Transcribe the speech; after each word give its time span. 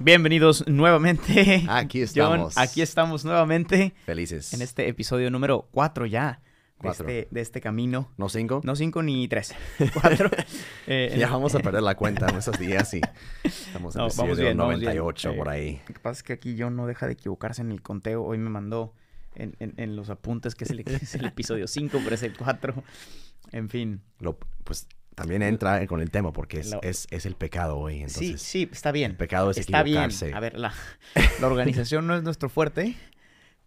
Bienvenidos 0.00 0.66
nuevamente. 0.68 1.64
Aquí 1.68 2.00
John, 2.00 2.04
estamos. 2.34 2.58
aquí 2.58 2.82
estamos 2.82 3.24
nuevamente 3.24 3.94
Felices. 4.06 4.52
en 4.54 4.62
este 4.62 4.88
episodio 4.88 5.30
número 5.30 5.68
4 5.72 6.06
ya 6.06 6.40
de 6.76 6.82
Cuatro. 6.82 7.08
este, 7.08 7.28
de 7.32 7.40
este 7.40 7.60
camino. 7.60 8.12
¿No 8.16 8.28
cinco? 8.28 8.60
No 8.62 8.76
5 8.76 9.02
ni 9.02 9.26
3, 9.26 9.54
4. 10.00 10.30
Ya 11.18 11.28
vamos 11.28 11.54
a 11.56 11.58
perder 11.58 11.82
la 11.82 11.96
cuenta 11.96 12.28
en 12.28 12.36
esos 12.36 12.56
días 12.58 12.94
y 12.94 13.00
estamos 13.42 13.96
en 13.96 13.98
No, 14.00 14.06
el 14.06 14.12
vamos 14.12 14.18
episodio 14.18 14.44
bien, 14.44 14.56
vamos 14.56 14.74
bien. 14.78 14.84
98 14.96 15.34
por 15.36 15.48
Eh, 15.48 15.50
ahí. 15.50 15.80
Lo 15.88 15.94
que 15.94 16.00
pasa 16.00 16.18
es 16.18 16.22
que 16.22 16.32
aquí 16.34 16.56
John 16.58 16.76
no 16.76 16.86
deja 16.86 17.06
de 17.06 17.14
equivocarse 17.14 17.62
en 17.62 17.72
el 17.72 17.82
conteo. 17.82 18.22
Hoy 18.22 18.38
me 18.38 18.48
mandó 18.50 18.94
en, 19.34 19.56
en- 19.58 19.74
en 19.76 19.96
los 19.96 20.08
apuntes 20.10 20.54
que 20.54 20.64
es 20.64 20.70
el, 20.70 20.78
es 20.86 21.14
el 21.16 21.24
episodio 21.26 21.66
5, 21.66 21.98
pero 22.04 22.14
es 22.14 22.22
el 22.22 22.36
4. 22.36 22.74
En 23.50 23.68
fin. 23.68 24.00
Lo- 24.20 24.38
pues 24.62 24.86
también 25.18 25.42
entra 25.42 25.86
con 25.86 26.00
el 26.00 26.10
tema 26.10 26.32
porque 26.32 26.60
es, 26.60 26.70
Lo- 26.70 26.82
es, 26.82 27.06
es 27.10 27.26
el 27.26 27.34
pecado 27.34 27.76
hoy. 27.78 27.94
sí, 27.96 28.02
Entonces, 28.02 28.42
sí, 28.42 28.68
está 28.72 28.92
bien. 28.92 29.10
el 29.12 29.16
pecado 29.16 29.50
es 29.50 29.58
está 29.58 29.82
bien. 29.82 29.98
equivocarse. 29.98 30.32
A 30.34 30.40
ver, 30.40 30.58
la, 30.58 30.72
la 31.40 31.46
organización 31.46 32.06
no 32.06 32.16
es 32.16 32.22
nuestro 32.22 32.48
fuerte, 32.48 32.94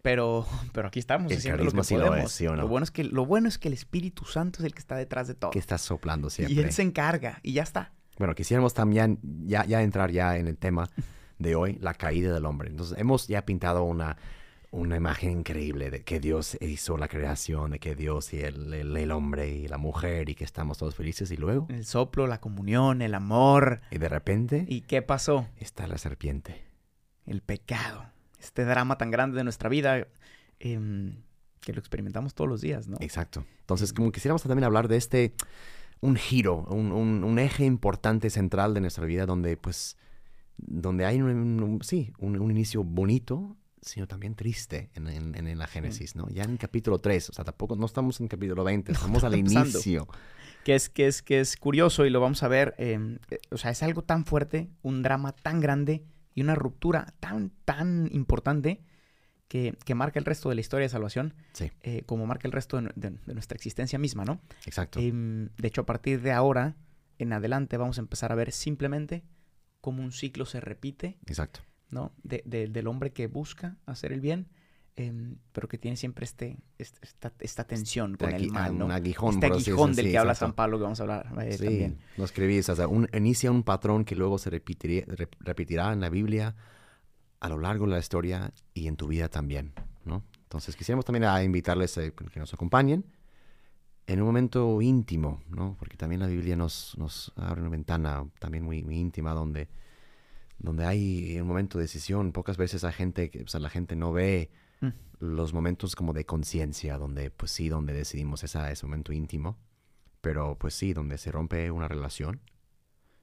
pero, 0.02 0.46
pero 0.72 0.88
aquí 0.88 0.98
estamos 0.98 1.30
El 1.30 1.38
haciendo 1.38 1.64
lo 1.64 1.70
que 1.72 1.84
sí 1.84 1.96
lo 1.96 2.06
podemos. 2.06 2.30
es, 2.30 2.36
¿sí 2.36 2.44
no? 2.44 2.56
Lo 2.56 2.68
bueno 2.68 2.84
es 2.84 2.90
que 2.90 3.04
lo 3.04 3.24
bueno 3.26 3.48
es 3.48 3.58
que 3.58 3.68
el 3.68 3.74
Espíritu 3.74 4.24
Santo 4.24 4.58
es 4.60 4.64
el 4.64 4.72
que 4.74 4.80
está 4.80 4.96
detrás 4.96 5.28
de 5.28 5.34
todo. 5.34 5.50
que 5.50 5.58
estás 5.58 5.82
soplando 5.82 6.28
siempre. 6.30 6.54
Y 6.54 6.58
él 6.60 6.72
se 6.72 6.82
encarga 6.82 7.38
y 7.42 7.52
ya 7.52 7.62
está. 7.62 7.92
Bueno, 8.18 8.34
quisiéramos 8.34 8.74
también 8.74 9.18
ya, 9.46 9.64
ya 9.64 9.82
entrar 9.82 10.10
ya 10.10 10.36
en 10.36 10.46
el 10.48 10.56
tema 10.58 10.88
de 11.38 11.54
hoy, 11.54 11.78
la 11.80 11.94
caída 11.94 12.32
del 12.32 12.44
hombre. 12.46 12.68
Entonces, 12.70 12.96
hemos 12.98 13.26
ya 13.26 13.44
pintado 13.44 13.84
una, 13.84 14.16
una 14.72 14.96
imagen 14.96 15.30
increíble 15.40 15.90
de 15.90 16.02
que 16.02 16.18
Dios 16.18 16.56
hizo 16.60 16.96
la 16.96 17.06
creación, 17.06 17.70
de 17.72 17.78
que 17.78 17.94
Dios 17.94 18.32
y 18.32 18.40
el, 18.40 18.72
el- 18.74 18.96
el 18.96 19.10
hombre 19.12 19.48
y 19.54 19.68
la 19.68 19.76
mujer 19.78 20.28
y 20.30 20.34
que 20.34 20.44
estamos 20.44 20.78
todos 20.78 20.94
felices. 20.96 21.30
Y 21.30 21.36
luego, 21.36 21.66
El 21.68 21.84
soplo, 21.84 22.26
la 22.26 22.40
comunión, 22.40 23.02
el 23.02 23.14
amor. 23.14 23.82
y 23.90 23.98
de 23.98 24.08
repente, 24.08 24.64
¿Y 24.68 24.80
qué 24.80 25.02
pasó? 25.02 25.46
está 25.58 25.86
la 25.86 25.98
serpiente. 25.98 26.64
el 27.26 27.42
pecado, 27.42 28.06
este 28.40 28.64
drama 28.64 28.98
tan 28.98 29.10
grande 29.12 29.36
de 29.36 29.44
nuestra 29.44 29.68
vida 29.68 30.08
em, 30.58 31.16
que 31.60 31.72
lo 31.72 31.78
experimentamos 31.78 32.34
todos 32.34 32.48
los 32.50 32.60
días, 32.60 32.88
¿no? 32.88 32.96
Exacto. 33.00 33.44
Entonces, 33.60 33.92
como 33.92 34.10
quisiéramos 34.10 34.42
también 34.42 34.64
hablar 34.64 34.88
de 34.88 34.96
este, 34.96 35.34
un 36.00 36.16
giro, 36.16 36.64
un, 36.70 36.90
un- 36.92 37.22
un 37.24 37.38
eje 37.38 37.64
importante 37.64 38.30
central 38.30 38.72
de 38.74 38.80
nuestra 38.80 39.04
vida 39.04 39.26
donde, 39.26 39.56
pues, 39.56 39.96
donde 40.56 41.04
hay 41.04 41.20
un, 41.20 41.62
un- 41.62 41.82
sí, 41.82 42.12
un, 42.18 42.40
un 42.40 42.50
inicio 42.50 42.82
bonito, 42.84 43.56
sino 43.82 44.06
también 44.06 44.34
triste 44.34 44.90
en, 44.94 45.08
en- 45.08 45.34
en 45.46 45.58
la 45.58 45.66
Génesis, 45.66 46.14
¿no? 46.16 46.28
Ya 46.30 46.44
en 46.44 46.50
el 46.52 46.58
capítulo 46.58 46.98
3, 47.00 47.28
o 47.30 47.32
sea, 47.32 47.44
tampoco, 47.44 47.76
no 47.76 47.86
estamos 47.86 48.20
en 48.20 48.24
el 48.24 48.30
capítulo 48.30 48.64
20, 48.64 48.92
estamos 48.92 49.24
al 49.24 49.34
inicio. 49.36 50.06
Que 50.64 50.74
es, 50.76 50.88
que 50.88 51.08
es, 51.08 51.22
que 51.22 51.40
es 51.40 51.56
curioso 51.56 52.06
y 52.06 52.10
lo 52.10 52.20
vamos 52.20 52.42
a 52.44 52.48
ver. 52.48 52.74
em, 52.78 53.18
eh, 53.30 53.38
o 53.50 53.58
sea, 53.58 53.70
es 53.72 53.82
algo 53.82 54.02
tan 54.02 54.24
fuerte, 54.24 54.70
un 54.82 55.02
drama 55.02 55.32
tan 55.32 55.60
grande 55.60 56.04
y 56.34 56.42
una 56.42 56.54
ruptura 56.54 57.12
tan, 57.20 57.50
tan 57.64 58.08
importante 58.12 58.80
que, 59.48 59.76
que 59.84 59.94
marca 59.94 60.18
el 60.18 60.24
resto 60.24 60.48
de 60.48 60.54
la 60.54 60.60
historia 60.60 60.84
de 60.86 60.88
salvación, 60.88 61.34
Sí, 61.52 61.70
eh, 61.82 62.04
como 62.06 62.24
marca 62.26 62.46
el 62.48 62.52
resto 62.52 62.76
de, 62.76 62.82
nu- 62.84 62.90
de- 62.94 63.10
de 63.10 63.34
nuestra 63.34 63.56
existencia 63.56 63.98
misma, 63.98 64.24
¿no? 64.24 64.40
exacto. 64.64 65.00
Em, 65.00 65.48
de 65.58 65.68
hecho, 65.68 65.80
a 65.82 65.86
partir 65.86 66.22
de 66.22 66.30
ahora 66.32 66.76
en 67.18 67.32
adelante 67.32 67.76
vamos 67.76 67.98
a 67.98 68.00
empezar 68.00 68.32
a 68.32 68.34
ver 68.36 68.52
simplemente 68.52 69.24
cómo 69.80 70.02
un 70.02 70.12
ciclo 70.12 70.46
se 70.46 70.60
repite 70.60 71.18
exacto. 71.26 71.60
¿No? 71.92 72.12
De- 72.24 72.42
de- 72.44 72.66
del 72.66 72.88
hombre 72.88 73.12
que 73.12 73.28
busca 73.28 73.76
hacer 73.86 74.12
el 74.12 74.20
bien, 74.20 74.48
em, 74.96 75.36
pero 75.52 75.68
que 75.68 75.78
tiene 75.78 75.96
siempre 75.96 76.24
este, 76.24 76.58
este- 76.78 76.98
esta, 77.02 77.32
esta 77.38 77.64
tensión 77.64 78.16
con 78.16 78.34
Aquí, 78.34 78.46
el 78.46 78.50
mal, 78.50 78.76
¿no? 78.76 78.86
Un 78.86 78.90
aguijón, 78.92 79.34
este 79.34 79.46
aguijón 79.46 79.94
del 79.94 80.06
sí, 80.06 80.10
que 80.12 80.18
habla 80.18 80.32
exacto. 80.32 80.50
San 80.50 80.54
Pablo, 80.56 80.78
que 80.78 80.82
vamos 80.82 80.98
a 80.98 81.02
hablar 81.04 81.32
eh, 81.40 81.52
Sí, 81.56 81.64
también. 81.64 81.98
lo 82.16 82.24
escribís, 82.24 82.68
o 82.68 82.74
sea, 82.74 82.88
un- 82.88 83.08
inicia 83.14 83.50
un 83.52 83.62
patrón 83.62 84.04
que 84.04 84.16
luego 84.16 84.38
se 84.38 84.50
repetirá, 84.50 85.06
rep- 85.06 85.36
repetirá 85.40 85.92
en 85.92 86.00
la 86.00 86.08
Biblia 86.10 86.56
a 87.40 87.48
lo 87.48 87.58
largo 87.58 87.86
de 87.86 87.92
la 87.92 87.98
historia 88.00 88.52
y 88.74 88.86
en 88.88 88.96
tu 88.96 89.06
vida 89.06 89.28
también, 89.28 89.72
¿no? 90.04 90.24
Entonces 90.44 90.76
quisiéramos 90.76 91.04
también 91.04 91.24
a 91.24 91.42
invitarles 91.42 91.96
a 91.98 92.10
que 92.10 92.40
nos 92.40 92.52
acompañen 92.52 93.04
en 94.06 94.20
un 94.20 94.26
momento 94.26 94.82
íntimo, 94.82 95.42
¿no? 95.48 95.76
Porque 95.78 95.96
también 95.96 96.20
la 96.20 96.26
Biblia 96.26 96.56
nos, 96.56 96.96
nos 96.98 97.32
abre 97.36 97.60
una 97.62 97.70
ventana 97.70 98.26
también 98.38 98.64
muy, 98.64 98.82
muy 98.82 98.96
íntima 98.96 99.32
donde, 99.32 99.68
donde 100.62 100.84
hay 100.86 101.38
un 101.40 101.46
momento 101.48 101.78
de 101.78 101.84
decisión. 101.84 102.32
Pocas 102.32 102.56
veces 102.56 102.84
hay 102.84 102.92
gente, 102.92 103.30
o 103.44 103.48
sea, 103.48 103.60
la 103.60 103.70
gente 103.70 103.96
no 103.96 104.12
ve 104.12 104.50
Mm. 104.80 104.88
los 105.20 105.52
momentos 105.52 105.94
como 105.94 106.12
de 106.12 106.26
conciencia, 106.26 106.98
donde 106.98 107.30
pues 107.30 107.52
sí, 107.52 107.68
donde 107.68 107.92
decidimos 107.92 108.42
esa, 108.42 108.68
ese 108.72 108.84
momento 108.84 109.12
íntimo, 109.12 109.56
pero 110.20 110.56
pues 110.58 110.74
sí, 110.74 110.92
donde 110.92 111.18
se 111.18 111.30
rompe 111.30 111.70
una 111.70 111.86
relación 111.86 112.40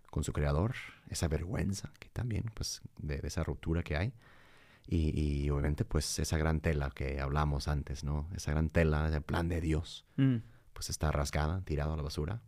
con 0.10 0.24
su 0.24 0.32
creador, 0.32 0.76
esa 1.10 1.28
vergüenza 1.28 1.92
que 2.00 2.08
también, 2.10 2.46
pues, 2.54 2.82
de, 2.98 3.18
de 3.18 3.28
esa 3.28 3.44
ruptura 3.44 3.84
que 3.84 3.98
hay. 3.98 4.14
Y, 4.88 5.12
y 5.20 5.50
obviamente, 5.50 5.84
pues, 5.86 6.18
esa 6.20 6.38
gran 6.38 6.62
tela 6.62 6.90
que 6.96 7.20
hablamos 7.20 7.68
antes, 7.68 8.04
¿no? 8.06 8.28
Esa 8.34 8.52
gran 8.52 8.70
tela, 8.70 9.08
el 9.14 9.22
plan 9.22 9.50
de 9.50 9.60
Dios, 9.62 10.06
Mm, 10.16 10.38
pues 10.74 10.90
está 10.90 11.12
rasgada, 11.12 11.62
tirada 11.66 11.94
a 11.94 11.98
la 11.98 12.04
basura, 12.04 12.42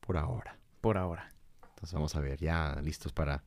por 0.00 0.16
ahora. 0.16 0.58
por 0.80 0.98
ahora. 0.98 1.32
Entonces 1.68 1.94
vamos 1.94 2.16
a 2.16 2.20
ver, 2.20 2.40
ya 2.40 2.80
listos 2.82 3.12
para... 3.12 3.44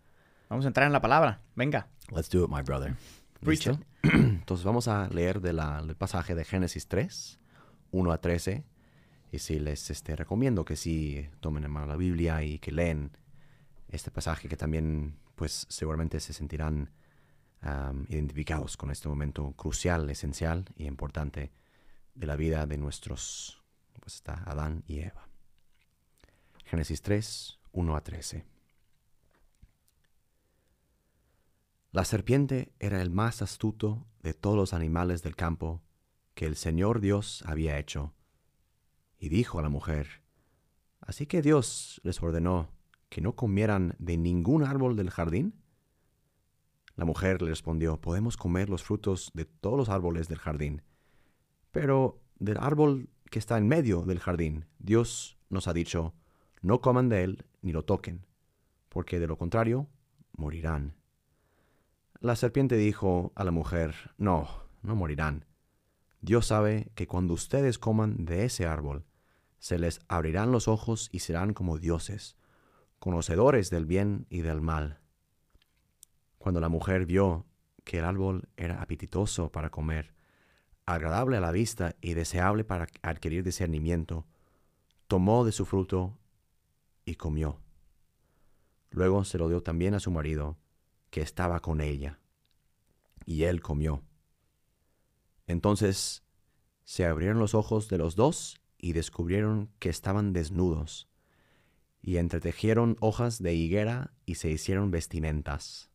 Vamos 0.53 0.65
a 0.65 0.67
entrar 0.67 0.85
en 0.85 0.93
la 0.93 1.01
palabra. 1.01 1.41
Venga. 1.55 1.87
Let's 2.11 2.29
do 2.29 2.45
it, 2.45 2.51
my 2.51 2.61
brother. 2.61 2.95
Preach. 3.39 3.67
Entonces 4.03 4.63
vamos 4.63 4.87
a 4.87 5.07
leer 5.07 5.41
de 5.41 5.51
del 5.51 5.95
pasaje 5.95 6.35
de 6.35 6.45
Génesis 6.45 6.87
3, 6.87 7.39
1 7.89 8.11
a 8.11 8.21
13. 8.21 8.63
Y 9.31 9.39
sí, 9.39 9.59
les 9.59 9.89
este, 9.89 10.15
recomiendo 10.15 10.63
que 10.63 10.75
sí 10.75 11.27
tomen 11.39 11.63
en 11.63 11.71
mano 11.71 11.87
la 11.87 11.95
Biblia 11.95 12.43
y 12.43 12.59
que 12.59 12.71
leen 12.71 13.17
este 13.87 14.11
pasaje 14.11 14.47
que 14.47 14.55
también, 14.55 15.17
pues 15.33 15.65
seguramente 15.69 16.19
se 16.19 16.33
sentirán 16.33 16.91
am, 17.61 18.05
identificados 18.09 18.77
con 18.77 18.91
este 18.91 19.09
momento 19.09 19.53
crucial, 19.53 20.07
esencial 20.11 20.65
y 20.75 20.85
importante 20.85 21.51
de 22.13 22.27
la 22.27 22.35
vida 22.35 22.67
de 22.67 22.77
nuestros, 22.77 23.63
pues 23.99 24.17
está 24.17 24.43
Adán 24.45 24.83
y 24.85 24.99
Eva. 24.99 25.27
Génesis 26.65 27.01
3, 27.01 27.57
1 27.71 27.95
a 27.95 28.01
13. 28.01 28.52
La 31.93 32.05
serpiente 32.05 32.73
era 32.79 33.03
el 33.03 33.11
más 33.11 33.43
astuto 33.43 34.07
de 34.23 34.33
todos 34.33 34.55
los 34.55 34.73
animales 34.73 35.21
del 35.21 35.35
campo 35.35 35.83
que 36.33 36.47
el 36.47 36.55
Señor 36.55 37.01
Dios 37.01 37.43
había 37.45 37.77
hecho. 37.77 38.15
Y 39.19 39.29
dijo 39.29 39.59
a 39.59 39.61
la 39.61 39.69
mujer, 39.69 40.23
¿Así 41.01 41.27
que 41.27 41.43
Dios 41.43 42.01
les 42.03 42.19
ordenó 42.23 42.71
que 43.09 43.21
no 43.21 43.35
comieran 43.35 43.95
de 43.99 44.17
ningún 44.17 44.63
árbol 44.63 44.95
del 44.95 45.11
jardín? 45.11 45.53
La 46.95 47.05
mujer 47.05 47.43
le 47.43 47.49
respondió, 47.49 48.01
podemos 48.01 48.37
comer 48.37 48.71
los 48.71 48.81
frutos 48.81 49.29
de 49.35 49.45
todos 49.45 49.77
los 49.77 49.89
árboles 49.89 50.27
del 50.27 50.39
jardín, 50.39 50.81
pero 51.69 52.23
del 52.39 52.57
árbol 52.57 53.07
que 53.29 53.37
está 53.37 53.59
en 53.59 53.67
medio 53.67 54.01
del 54.01 54.19
jardín, 54.19 54.65
Dios 54.79 55.37
nos 55.47 55.67
ha 55.67 55.73
dicho, 55.73 56.15
no 56.63 56.81
coman 56.81 57.07
de 57.07 57.23
él 57.23 57.45
ni 57.61 57.71
lo 57.71 57.85
toquen, 57.85 58.25
porque 58.89 59.19
de 59.19 59.27
lo 59.27 59.37
contrario 59.37 59.87
morirán. 60.35 60.95
La 62.23 62.38
serpiente 62.38 62.78
dijo 62.78 63.34
a 63.35 63.44
la 63.44 63.51
mujer, 63.51 64.11
No, 64.17 64.47
no 64.81 64.95
morirán. 64.95 65.44
Dios 66.21 66.47
sabe 66.47 66.89
que 66.95 67.06
cuando 67.06 67.33
ustedes 67.33 67.77
coman 67.77 68.24
de 68.24 68.45
ese 68.45 68.65
árbol, 68.65 69.03
se 69.59 69.77
les 69.77 70.00
abrirán 70.07 70.50
los 70.53 70.69
ojos 70.69 71.09
y 71.12 71.19
serán 71.19 71.53
como 71.53 71.80
dioses, 71.80 72.38
conocedores 73.00 73.69
del 73.69 73.86
bien 73.86 74.25
y 74.30 74.39
del 74.39 74.62
mal. 74.62 75.01
Cuando 76.38 76.62
la 76.62 76.69
mujer 76.69 77.06
vio 77.06 77.45
que 77.83 78.00
el 78.00 78.06
árbol 78.06 78.47
era 78.56 78.81
apetitoso 78.81 79.51
para 79.51 79.69
comer, 79.69 80.13
agradable 80.86 81.36
a 81.36 81.42
la 81.42 81.51
vista 81.51 81.97
y 82.00 82.13
deseable 82.13 82.63
para 82.63 82.88
adquirir 83.01 83.44
discernimiento, 83.44 84.25
tomó 85.09 85.44
de 85.44 85.51
su 85.51 85.65
fruto 85.65 86.18
y 87.03 87.15
comió. 87.15 87.59
Luego 88.92 89.25
se 89.25 89.38
lo 89.38 89.50
dio 89.50 89.62
también 89.62 89.94
a 89.94 90.00
su 90.00 90.09
marido, 90.09 90.57
que 91.13 91.21
estaba 91.21 91.59
con 91.59 91.80
ella, 91.80 92.19
y 93.25 93.43
él 93.43 93.61
comió. 93.61 94.03
Entonces 95.47 96.23
se 96.83 97.05
abrieron 97.05 97.39
los 97.39 97.53
ojos 97.53 97.89
de 97.89 97.97
los 97.97 98.15
dos 98.15 98.61
y 98.77 98.93
descubrieron 98.93 99.71
que 99.79 99.89
estaban 99.89 100.33
desnudos, 100.33 101.07
y 102.01 102.17
entretejieron 102.17 102.97
hojas 102.99 103.41
de 103.41 103.53
higuera 103.53 104.13
y 104.25 104.35
se 104.35 104.49
hicieron 104.49 104.91
vestimentas. 104.91 105.89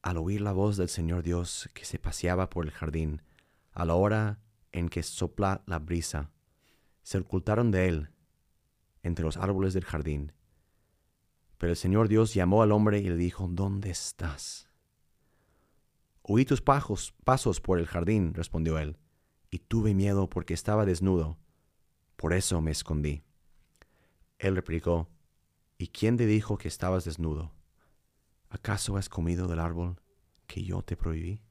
al 0.00 0.18
oír 0.18 0.42
la 0.42 0.52
voz 0.52 0.76
del 0.76 0.90
Señor 0.90 1.22
Dios 1.22 1.70
que 1.72 1.86
se 1.86 1.98
paseaba 1.98 2.50
por 2.50 2.66
el 2.66 2.72
jardín, 2.72 3.22
a 3.72 3.86
la 3.86 3.94
hora 3.94 4.38
en 4.70 4.90
que 4.90 5.02
sopla 5.02 5.62
la 5.66 5.78
brisa, 5.78 6.30
se 7.02 7.18
ocultaron 7.18 7.70
de 7.70 7.88
él 7.88 8.10
entre 9.02 9.24
los 9.24 9.36
árboles 9.38 9.72
del 9.72 9.84
jardín. 9.84 10.32
Pero 11.58 11.70
el 11.70 11.76
Señor 11.76 12.08
Dios 12.08 12.34
llamó 12.34 12.62
al 12.62 12.72
hombre 12.72 12.98
y 12.98 13.08
le 13.08 13.16
dijo, 13.16 13.48
¿Dónde 13.48 13.90
estás? 13.90 14.63
Oí 16.26 16.46
tus 16.46 16.62
pasos 16.62 17.60
por 17.60 17.78
el 17.78 17.86
jardín, 17.86 18.32
respondió 18.32 18.78
él, 18.78 18.96
y 19.50 19.58
tuve 19.58 19.92
miedo 19.92 20.30
porque 20.30 20.54
estaba 20.54 20.86
desnudo. 20.86 21.36
Por 22.16 22.32
eso 22.32 22.62
me 22.62 22.70
escondí. 22.70 23.22
Él 24.38 24.56
replicó, 24.56 25.10
¿Y 25.76 25.88
quién 25.88 26.16
te 26.16 26.24
dijo 26.24 26.56
que 26.56 26.68
estabas 26.68 27.04
desnudo? 27.04 27.52
¿Acaso 28.48 28.96
has 28.96 29.10
comido 29.10 29.48
del 29.48 29.58
árbol 29.58 30.00
que 30.46 30.62
yo 30.62 30.80
te 30.80 30.96
prohibí? 30.96 31.42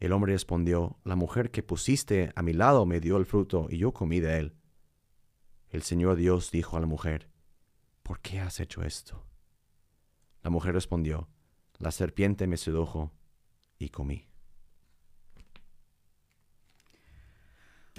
El 0.00 0.10
hombre 0.10 0.32
respondió, 0.32 0.98
La 1.04 1.14
mujer 1.14 1.52
que 1.52 1.62
pusiste 1.62 2.32
a 2.34 2.42
mi 2.42 2.52
lado 2.52 2.84
me 2.84 2.98
dio 2.98 3.16
el 3.16 3.26
fruto 3.26 3.68
y 3.70 3.78
yo 3.78 3.92
comí 3.92 4.18
de 4.18 4.40
él. 4.40 4.56
El 5.68 5.82
Señor 5.82 6.16
Dios 6.16 6.50
dijo 6.50 6.76
a 6.76 6.80
la 6.80 6.86
mujer, 6.86 7.30
¿por 8.02 8.18
qué 8.18 8.40
has 8.40 8.58
hecho 8.58 8.82
esto? 8.82 9.24
La 10.42 10.50
mujer 10.50 10.74
respondió, 10.74 11.28
La 11.78 11.92
serpiente 11.92 12.48
me 12.48 12.56
sedujo 12.56 13.12
y 13.78 13.88
comí. 13.88 14.26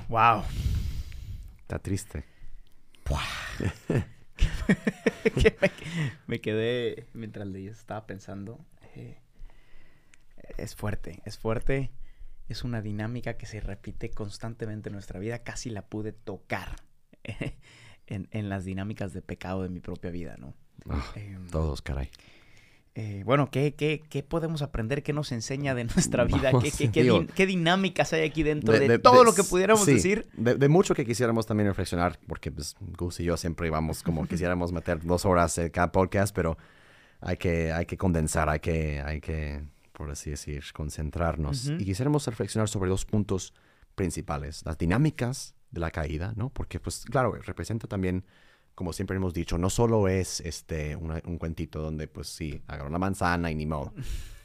Wow. 0.09 0.43
Está 1.61 1.79
triste. 1.79 2.23
me, 6.27 6.41
quedé 6.41 7.07
mientras 7.13 7.47
leí, 7.47 7.67
estaba 7.67 8.05
pensando. 8.05 8.59
Eh, 8.95 9.17
es 10.57 10.75
fuerte, 10.75 11.21
es 11.25 11.37
fuerte. 11.37 11.91
Es 12.47 12.63
una 12.63 12.81
dinámica 12.81 13.37
que 13.37 13.45
se 13.45 13.59
repite 13.59 14.09
constantemente 14.09 14.89
en 14.89 14.93
nuestra 14.93 15.19
vida. 15.19 15.39
Casi 15.39 15.69
la 15.69 15.87
pude 15.87 16.13
tocar 16.13 16.77
en, 18.07 18.49
las 18.49 18.63
dinámicas 18.63 19.13
de 19.13 19.21
pecado 19.21 19.63
de 19.63 19.69
mi 19.69 19.81
propia 19.81 20.11
vida, 20.11 20.37
¿no? 20.37 20.53
Ah, 20.89 21.11
em, 21.15 21.47
todos, 21.47 21.81
caray. 21.81 22.09
Eh, 22.99 23.21
bueno, 23.25 23.51
¿qué, 23.51 23.75
¿qué, 23.75 24.23
podemos 24.23 24.63
aprender? 24.63 25.03
¿Qué 25.03 25.13
nos 25.13 25.31
enseña 25.31 25.75
de 25.75 25.83
nuestra 25.83 26.23
vida? 26.25 26.51
¿Qué, 26.91 27.45
dinámicas 27.45 28.11
hay 28.11 28.23
aquí 28.23 28.41
dentro 28.41 28.73
de, 28.73 28.97
todo 28.97 29.23
lo 29.23 29.35
que 29.35 29.43
pudiéramos 29.43 29.85
decir? 29.85 30.27
De, 30.33 30.67
mucho 30.67 30.95
que 30.95 31.05
quisiéramos 31.05 31.45
también 31.45 31.67
reflexionar, 31.67 32.17
porque 32.25 32.51
pues, 32.51 32.75
Gus 32.97 33.19
y 33.19 33.25
yo 33.25 33.37
siempre 33.37 33.67
íbamos 33.67 34.01
como 34.01 34.25
quisiéramos 34.27 34.71
meter 34.71 34.99
dos 35.03 35.27
horas 35.27 35.55
en 35.59 35.69
cada 35.69 35.91
podcast, 35.91 36.35
pero 36.35 36.57
hay 37.21 37.37
que, 37.37 37.71
hay 37.71 37.85
que 37.85 37.97
condensar, 37.97 38.49
hay 38.49 38.61
que, 38.61 38.99
hay 38.99 39.21
que, 39.21 39.61
por 39.93 40.09
así 40.09 40.31
decir, 40.31 40.63
concentrarnos. 40.73 41.67
Y 41.67 41.85
quisiéramos 41.85 42.25
reflexionar 42.25 42.67
sobre 42.67 42.89
dos 42.89 43.05
puntos 43.05 43.53
principales, 43.93 44.63
las 44.65 44.75
dinámicas 44.75 45.53
de 45.69 45.81
la 45.81 45.91
caída, 45.91 46.33
¿no? 46.35 46.49
Porque, 46.49 46.79
pues, 46.79 47.05
claro, 47.05 47.33
representa 47.33 47.87
también 47.87 48.25
como 48.77 48.93
siempre 48.93 49.17
hemos 49.17 49.33
dicho, 49.33 49.57
no 49.57 49.71
solo 49.71 50.07
es 50.07 50.39
este 50.41 50.95
un 50.95 51.39
cuentito 51.39 51.81
donde, 51.81 52.07
pues 52.07 52.27
sí, 52.27 52.61
agarró 52.67 52.89
una 52.89 52.99
manzana 52.99 53.49
y 53.49 53.55
ni 53.55 53.65
modo. 53.65 53.91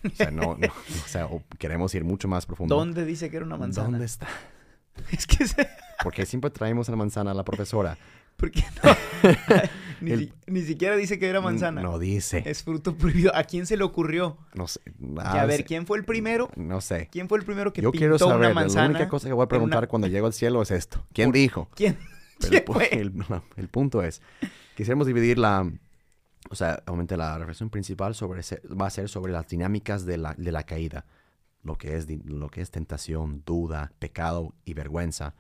O 0.07 0.09
sea, 0.17 0.31
no, 0.31 0.53
o 0.53 1.07
sea, 1.07 1.29
queremos 1.59 1.95
ir 1.95 2.03
mucho 2.03 2.29
más 2.29 2.47
profundo. 2.47 2.75
¿Dónde 2.75 3.05
dice 3.05 3.29
que 3.29 3.37
era 3.37 3.45
una 3.45 3.59
manzana? 3.59 3.91
¿Dónde 3.91 4.07
está? 4.07 4.27
Es 5.13 5.27
que 5.27 5.47
se... 5.47 5.69
Porque 6.03 6.25
siempre 6.25 6.49
traemos 6.49 6.89
la 6.89 6.97
manzana 6.97 7.33
a 7.33 7.35
la 7.35 7.45
profesora. 7.45 7.99
Porque 8.39 8.65
no. 8.83 8.97
ni, 10.47 10.63
siquiera 10.63 10.97
dice 10.97 11.19
que 11.19 11.29
era 11.29 11.43
manzana. 11.43 11.83
No 11.83 11.99
dice. 11.99 12.43
Es 12.47 12.63
fruto 12.63 12.97
prohibido. 12.97 13.37
¿A 13.37 13.45
quién 13.45 13.67
se 13.67 13.77
le 13.77 13.85
ocurrió? 13.85 14.39
No 14.55 14.67
sé. 14.67 14.81
a 15.19 15.45
ver, 15.45 15.67
¿quién 15.67 15.87
fue 15.87 15.99
el 15.99 16.07
primero? 16.07 16.51
No 16.57 16.81
sé. 16.81 17.11
¿Quién 17.13 17.29
fue 17.29 17.39
el 17.39 17.45
primero 17.45 17.75
que 17.75 17.83
Yo 17.83 17.93
quiero 17.93 18.19
saber, 18.19 18.37
una 18.37 18.55
manzana? 18.55 18.85
La 18.85 18.91
única 18.93 19.09
cosa 19.11 19.29
que 19.29 19.35
voy 19.35 19.45
a 19.45 19.49
preguntar 19.49 19.89
cuando 19.89 20.09
llego 20.09 20.27
al 20.27 20.33
cielo 20.33 20.63
es 20.63 20.71
esto. 20.71 21.05
¿Quién 21.13 21.33
dijo? 21.33 21.69
¿Quién? 21.75 21.99
el, 22.91 23.69
punto 23.69 24.03
es, 24.03 24.23
quisiéramos 24.77 25.07
dividir 25.07 25.39
la, 25.39 25.71
o 26.51 26.55
sea, 26.55 26.83
obviamente 26.87 27.17
la 27.17 27.39
reflexión 27.39 27.71
principal 27.71 28.15
sobre 28.15 28.43
va 28.81 28.87
a 28.87 28.91
ser 28.91 29.09
sobre 29.09 29.33
las 29.33 29.49
dinámicas 29.49 30.05
de 30.05 30.19
la, 30.19 30.35
de 30.37 30.53
la 30.53 30.65
caída, 30.65 31.07
lo 31.63 31.77
que, 31.77 31.97
es, 31.97 32.09
lo 32.25 32.49
que 32.49 32.61
es 32.61 32.71
tentación, 32.71 33.43
duda, 33.45 33.93
pecado 33.99 34.55
y 34.65 34.75
vergüenza. 34.75 35.35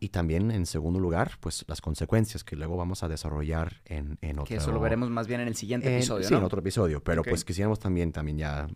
Y 0.00 0.10
también, 0.10 0.52
en 0.52 0.64
segundo 0.66 1.00
lugar, 1.00 1.32
pues 1.40 1.64
las 1.66 1.80
consecuencias 1.80 2.44
que 2.44 2.54
luego 2.54 2.76
vamos 2.76 3.02
a 3.02 3.08
desarrollar 3.08 3.82
en, 3.84 4.16
en 4.20 4.38
otro... 4.38 4.46
Que 4.46 4.56
eso 4.56 4.70
lo 4.70 4.78
veremos 4.80 5.10
más 5.10 5.26
bien 5.26 5.40
en 5.40 5.48
el 5.48 5.56
siguiente 5.56 5.92
episodio, 5.92 6.28
Sí, 6.28 6.34
en 6.34 6.44
otro 6.44 6.60
episodio. 6.60 7.02
Pero 7.02 7.24
pues 7.24 7.44
quisiéramos 7.44 7.80
también, 7.80 8.12
también 8.12 8.38
ya 8.38 8.68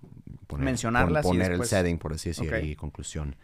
poner, 0.48 0.64
Mencionarlas 0.64 1.24
poner 1.24 1.52
el 1.52 1.64
setting, 1.64 1.98
por 1.98 2.12
así 2.12 2.30
decir, 2.30 2.52
y 2.64 2.74
conclusión. 2.74 3.36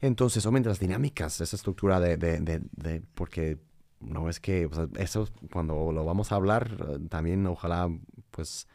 Entonces, 0.00 0.44
obviamente 0.46 0.68
las 0.68 0.80
dinámicas, 0.80 1.40
esa 1.40 1.56
estructura 1.56 2.00
de, 2.00 2.16
de, 2.16 2.38
de, 2.40 3.02
porque 3.14 3.58
no 4.00 4.28
es 4.28 4.40
que, 4.40 4.68
eso 4.96 5.28
cuando 5.52 5.92
lo 5.92 6.04
vamos 6.04 6.32
a 6.32 6.36
hablar, 6.36 6.76
eh, 6.88 6.98
también 7.08 7.46
ojalá, 7.46 7.88
pues, 8.30 8.66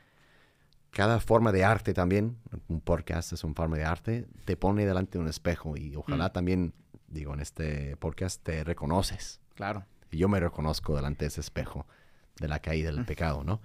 cada 0.92 1.20
forma 1.20 1.52
de 1.52 1.64
arte 1.64 1.94
también, 1.94 2.38
un 2.68 2.80
podcast 2.80 3.34
es 3.34 3.44
una 3.44 3.56
forma 3.56 3.76
de 3.76 3.84
arte, 3.84 4.28
te 4.46 4.56
pone 4.56 4.86
delante 4.86 5.18
de 5.18 5.24
un 5.24 5.28
espejo 5.28 5.76
y 5.76 5.96
ojalá 5.96 6.30
mm. 6.30 6.34
también, 6.34 6.74
digo, 7.08 7.34
en 7.34 7.42
este 7.42 7.98
podcast 7.98 8.42
te 8.44 8.64
reconoces. 8.64 9.42
Claro. 9.56 9.86
Y 10.12 10.18
yo 10.18 10.30
me 10.30 10.40
reconozco 10.40 10.96
delante 10.96 11.26
de 11.26 11.30
ese 11.30 11.42
espejo 11.42 11.86
de 12.40 12.48
la 12.48 12.60
caída 12.60 12.92
del 12.92 13.02
mm. 13.02 13.06
pecado, 13.06 13.44
¿no? 13.44 13.62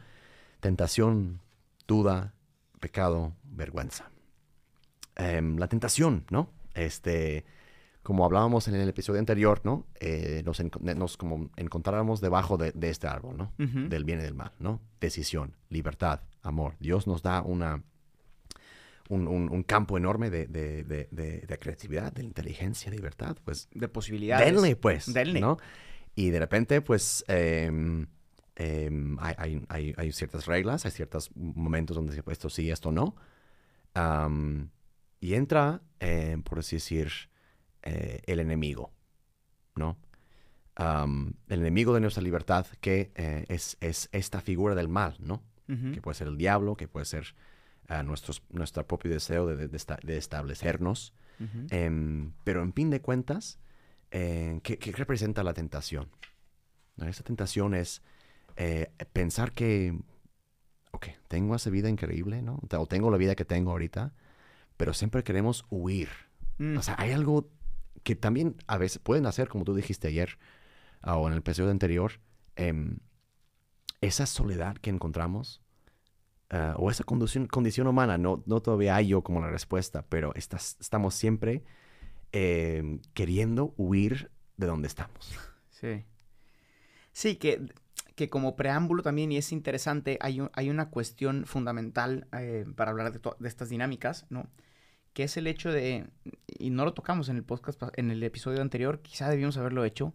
Tentación, 0.61 1.41
duda, 1.87 2.35
pecado, 2.81 3.35
vergüenza. 3.45 4.11
Em, 5.15 5.57
la 5.57 5.69
tentación, 5.69 6.25
¿no? 6.31 6.51
Este, 6.75 7.45
como 8.03 8.25
hablábamos 8.25 8.67
en 8.69 8.75
el 8.75 8.89
episodio 8.89 9.21
anterior, 9.21 9.61
¿no? 9.65 9.87
Eh, 10.01 10.43
nos, 10.45 11.17
como 11.17 11.51
encontráramos 11.57 12.21
debajo 12.21 12.57
de, 12.57 12.73
este 12.89 13.07
árbol, 13.07 13.37
¿no? 13.37 13.53
Del 13.59 14.05
bien 14.05 14.21
y 14.21 14.23
del 14.23 14.35
mal, 14.35 14.53
¿no? 14.59 14.81
Decisión, 15.01 15.57
libertad, 15.69 16.21
amor. 16.43 16.77
Dios 16.81 17.07
nos 17.07 17.23
da 17.23 17.43
una, 17.43 17.83
un, 19.11 19.63
campo 19.65 19.99
enorme 19.99 20.31
de, 20.31 21.59
creatividad, 21.61 22.13
de 22.13 22.25
inteligencia, 22.25 22.91
de 22.91 22.97
libertad, 22.97 23.37
pues. 23.45 23.69
De 23.75 23.89
posibilidades. 23.89 24.47
Denle, 24.47 24.77
pues. 24.77 25.13
Denle. 25.13 25.41
¿no? 25.41 25.59
Y 26.15 26.31
de 26.31 26.39
repente, 26.39 26.81
pues, 26.81 27.25
em, 27.29 28.07
em, 28.57 29.17
hay, 29.21 30.13
ciertas 30.13 30.47
reglas, 30.47 30.85
hay 30.85 30.91
ciertos 30.91 31.31
momentos 31.35 31.97
donde 31.97 32.23
esto 32.29 32.49
sí, 32.49 32.71
esto 32.71 32.93
no. 32.93 33.15
Y 35.21 35.35
entra, 35.35 35.83
eh, 36.01 36.39
por 36.43 36.59
así 36.59 36.77
decir, 36.77 37.13
eh, 37.83 38.23
el 38.27 38.41
enemigo, 38.41 38.93
¿no? 39.77 39.97
el 40.79 41.61
enemigo 41.61 41.93
de 41.93 42.01
nuestra 42.01 42.23
libertad, 42.23 42.67
que 42.81 43.13
eh, 43.15 43.45
es, 43.49 43.77
esta 44.13 44.41
figura 44.41 44.75
del 44.75 44.89
mal, 44.89 45.17
¿no? 45.19 45.43
Que 45.67 46.01
puede 46.01 46.15
ser 46.15 46.27
el 46.29 46.39
diablo, 46.39 46.75
que 46.75 46.89
puede 46.89 47.05
ser 47.05 47.35
uh, 47.91 48.03
nuestro 48.03 48.87
propio 48.87 49.11
deseo 49.11 49.47
de, 49.47 50.17
establecernos. 50.17 51.13
Em, 51.71 52.33
pero 52.45 52.63
en 52.63 52.73
fin 52.73 52.89
de 52.89 53.03
cuentas, 53.03 53.59
¿qué, 54.11 54.93
representa 54.97 55.45
la 55.45 55.53
tentación? 55.53 56.09
Esa 57.07 57.25
tentación 57.25 57.75
es 57.75 58.03
pensar 59.13 59.53
que, 59.53 59.97
ok, 60.93 61.09
tengo 61.29 61.55
esa 61.55 61.69
vida 61.69 61.91
increíble, 61.91 62.41
¿no? 62.41 62.59
O 62.73 62.87
tengo 62.87 63.11
la 63.11 63.19
vida 63.19 63.35
que 63.35 63.45
tengo 63.45 63.71
ahorita, 63.71 64.15
pero 64.81 64.95
siempre 64.95 65.23
queremos 65.23 65.67
huir. 65.69 66.09
Mm. 66.57 66.79
O 66.79 66.83
sea, 66.83 66.95
hay 66.97 67.13
algo 67.13 67.51
que 68.03 68.17
también 68.17 68.57
a 68.67 68.79
veces 68.79 68.99
pueden 68.99 69.27
hacer, 69.27 69.47
como 69.47 69.63
tú 69.63 69.75
dijiste 69.75 70.09
ayer 70.09 70.39
ah, 71.03 71.19
o 71.19 71.27
en 71.27 71.35
el 71.35 71.41
episodio 71.41 71.71
anterior, 71.71 72.13
em, 72.57 73.01
esa 74.01 74.25
soledad 74.25 74.79
que 74.79 74.89
encontramos 74.89 75.61
ah, 76.49 76.77
o 76.79 76.91
esa 76.91 77.05
condición, 77.05 77.47
condición 77.47 77.89
humana, 77.89 78.17
no, 78.17 78.43
no 78.47 78.63
todavía 78.63 78.97
hay 78.97 79.09
yo 79.09 79.21
como 79.21 79.43
la 79.43 79.51
respuesta, 79.51 80.07
pero 80.09 80.33
estamos 80.35 81.15
siempre 81.15 81.63
em, 82.33 83.03
queriendo 83.13 83.75
huir 83.77 84.31
de 84.57 84.67
donde 84.67 84.89
estamos. 84.89 85.39
Sí. 85.69 86.07
Sí, 87.13 87.37
que, 87.37 87.67
que 88.15 88.31
como 88.31 88.57
preámbulo 88.57 89.03
también, 89.03 89.31
y 89.31 89.37
es 89.37 89.53
interesante, 89.53 90.17
hay, 90.23 90.41
hay 90.55 90.71
una 90.71 90.89
cuestión 90.89 91.45
fundamental 91.45 92.29
eh, 92.33 92.65
para 92.77 92.93
hablar 92.93 93.13
de, 93.13 93.21
de 93.39 93.49
estas 93.49 93.69
dinámicas, 93.69 94.25
¿no? 94.31 94.49
Que 95.13 95.25
es 95.25 95.37
el 95.37 95.47
hecho 95.47 95.73
de, 95.73 96.07
y 96.59 96.71
no 96.71 96.85
lo 96.85 96.95
tocamos 96.95 97.29
en 97.29 97.37
el 97.37 97.45
podcast, 97.45 97.83
en 97.97 98.11
el 98.11 98.23
episodio 98.23 98.61
anterior, 98.61 99.01
quizá 99.01 99.29
debíamos 99.29 99.57
haberlo 99.57 99.85
hecho, 99.85 100.15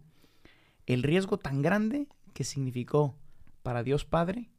el 0.86 1.02
riesgo 1.02 1.38
tan 1.38 1.62
grande 1.62 2.08
que 2.32 2.44
significó 2.44 3.16
para 3.62 3.82
Dios 3.82 4.04
Padre 4.04 4.50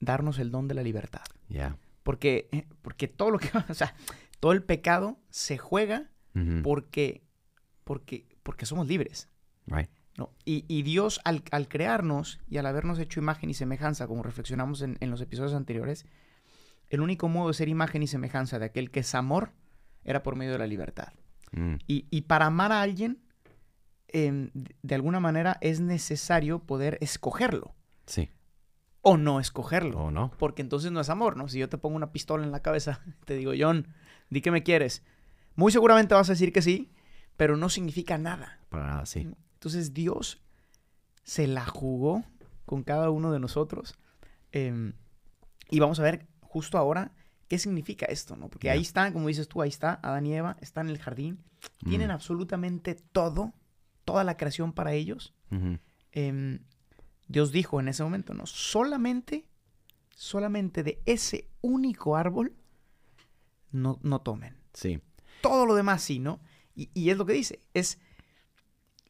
darnos 0.00 0.38
el 0.38 0.50
don 0.50 0.66
de 0.66 0.74
la 0.74 0.82
libertad. 0.82 1.24
Ya. 1.48 1.76
Porque, 2.02 2.48
eh, 2.52 2.66
porque 2.82 3.08
todo 3.08 3.30
lo 3.30 3.38
que, 3.38 3.50
o 3.68 3.74
sea, 3.74 3.94
todo 4.40 4.52
el 4.52 4.62
pecado 4.62 5.18
se 5.30 5.58
juega 5.58 6.10
porque, 6.62 7.24
porque, 7.84 8.24
porque 8.42 8.64
somos 8.64 8.86
libres. 8.86 9.28
Right. 9.66 9.90
¿no? 10.16 10.32
Y, 10.44 10.64
y, 10.68 10.82
Dios 10.82 11.20
al, 11.24 11.42
al, 11.50 11.68
crearnos 11.68 12.40
y 12.48 12.58
al 12.58 12.66
habernos 12.66 12.98
hecho 12.98 13.20
imagen 13.20 13.50
y 13.50 13.54
semejanza, 13.54 14.06
como 14.06 14.22
reflexionamos 14.22 14.80
en, 14.82 14.96
en 15.00 15.10
los 15.10 15.20
episodios 15.20 15.54
anteriores, 15.54 16.06
el 16.90 17.00
único 17.00 17.28
modo 17.28 17.48
de 17.48 17.54
ser 17.54 17.68
imagen 17.68 18.02
y 18.02 18.06
semejanza 18.06 18.58
de 18.58 18.66
aquel 18.66 18.90
que 18.90 19.00
es 19.00 19.14
amor 19.14 19.52
era 20.04 20.22
por 20.22 20.36
medio 20.36 20.52
de 20.52 20.58
la 20.58 20.66
libertad. 20.66 21.12
Mm, 21.52 21.74
Y, 21.86 22.06
y 22.10 22.22
para 22.22 22.46
amar 22.46 22.72
a 22.72 22.82
alguien, 22.82 23.22
em, 24.08 24.50
de- 24.82 24.94
alguna 24.94 25.20
manera 25.20 25.56
es 25.60 25.80
necesario 25.80 26.60
poder 26.60 26.98
escogerlo 27.00 27.74
Sí. 28.06 28.28
o 29.02 29.16
no 29.16 29.40
escogerlo. 29.40 29.98
¿O 29.98 30.10
no? 30.10 30.30
Porque 30.38 30.62
entonces 30.62 30.90
no 30.92 31.00
es 31.00 31.08
amor, 31.10 31.36
¿no? 31.36 31.48
Si 31.48 31.58
yo 31.58 31.68
te 31.68 31.78
pongo 31.78 31.96
una 31.96 32.12
pistola 32.12 32.44
en 32.44 32.50
la 32.52 32.60
cabeza, 32.62 33.00
te 33.24 33.34
digo, 33.34 33.52
John, 33.58 33.88
di 34.30 34.40
que 34.40 34.50
me 34.50 34.62
quieres. 34.62 35.04
Muy 35.54 35.72
seguramente 35.72 36.14
vas 36.14 36.28
a 36.28 36.32
decir 36.32 36.52
que 36.52 36.62
sí, 36.62 36.92
pero 37.36 37.56
no 37.56 37.68
significa 37.68 38.18
nada. 38.18 38.60
Para 38.68 38.86
nada, 38.86 39.06
sí. 39.06 39.28
Entonces 39.54 39.94
Dios 39.94 40.42
se 41.22 41.46
la 41.46 41.66
jugó 41.66 42.24
con 42.66 42.82
cada 42.82 43.10
uno 43.10 43.30
de 43.32 43.38
nosotros. 43.40 43.96
em, 44.52 44.94
y 45.70 45.78
vamos 45.78 46.00
a 46.00 46.02
ver 46.02 46.26
justo 46.50 46.76
ahora 46.76 47.12
qué 47.46 47.58
significa 47.58 48.06
esto, 48.06 48.36
¿no? 48.36 48.48
Porque 48.48 48.70
ahí 48.70 48.80
está, 48.80 49.12
como 49.12 49.28
dices 49.28 49.48
tú, 49.48 49.62
ahí 49.62 49.68
está 49.68 50.00
Adán 50.02 50.26
y 50.26 50.34
Eva, 50.34 50.56
están 50.60 50.86
en 50.86 50.92
el 50.92 50.98
jardín, 51.00 51.44
tienen 51.84 52.08
Mm, 52.08 52.12
absolutamente 52.12 52.94
todo, 52.94 53.54
toda 54.04 54.24
la 54.24 54.36
creación 54.36 54.72
para 54.72 54.92
ellos. 54.92 55.34
Em, 56.12 56.58
Dios 57.28 57.52
dijo 57.52 57.78
en 57.80 57.88
ese 57.88 58.02
momento, 58.02 58.34
¿no? 58.34 58.46
Solamente, 58.46 59.46
solamente 60.14 60.82
de 60.82 61.00
ese 61.06 61.48
único 61.60 62.16
árbol 62.16 62.52
no, 63.70 64.00
no 64.02 64.20
tomen. 64.20 64.56
Sí. 64.74 65.00
Todo 65.40 65.66
lo 65.66 65.74
demás 65.76 66.02
sí, 66.02 66.18
¿no? 66.18 66.40
Y, 66.74 66.90
y 66.94 67.10
es 67.10 67.16
lo 67.16 67.26
que 67.26 67.32
dice, 67.32 67.60
es, 67.74 67.98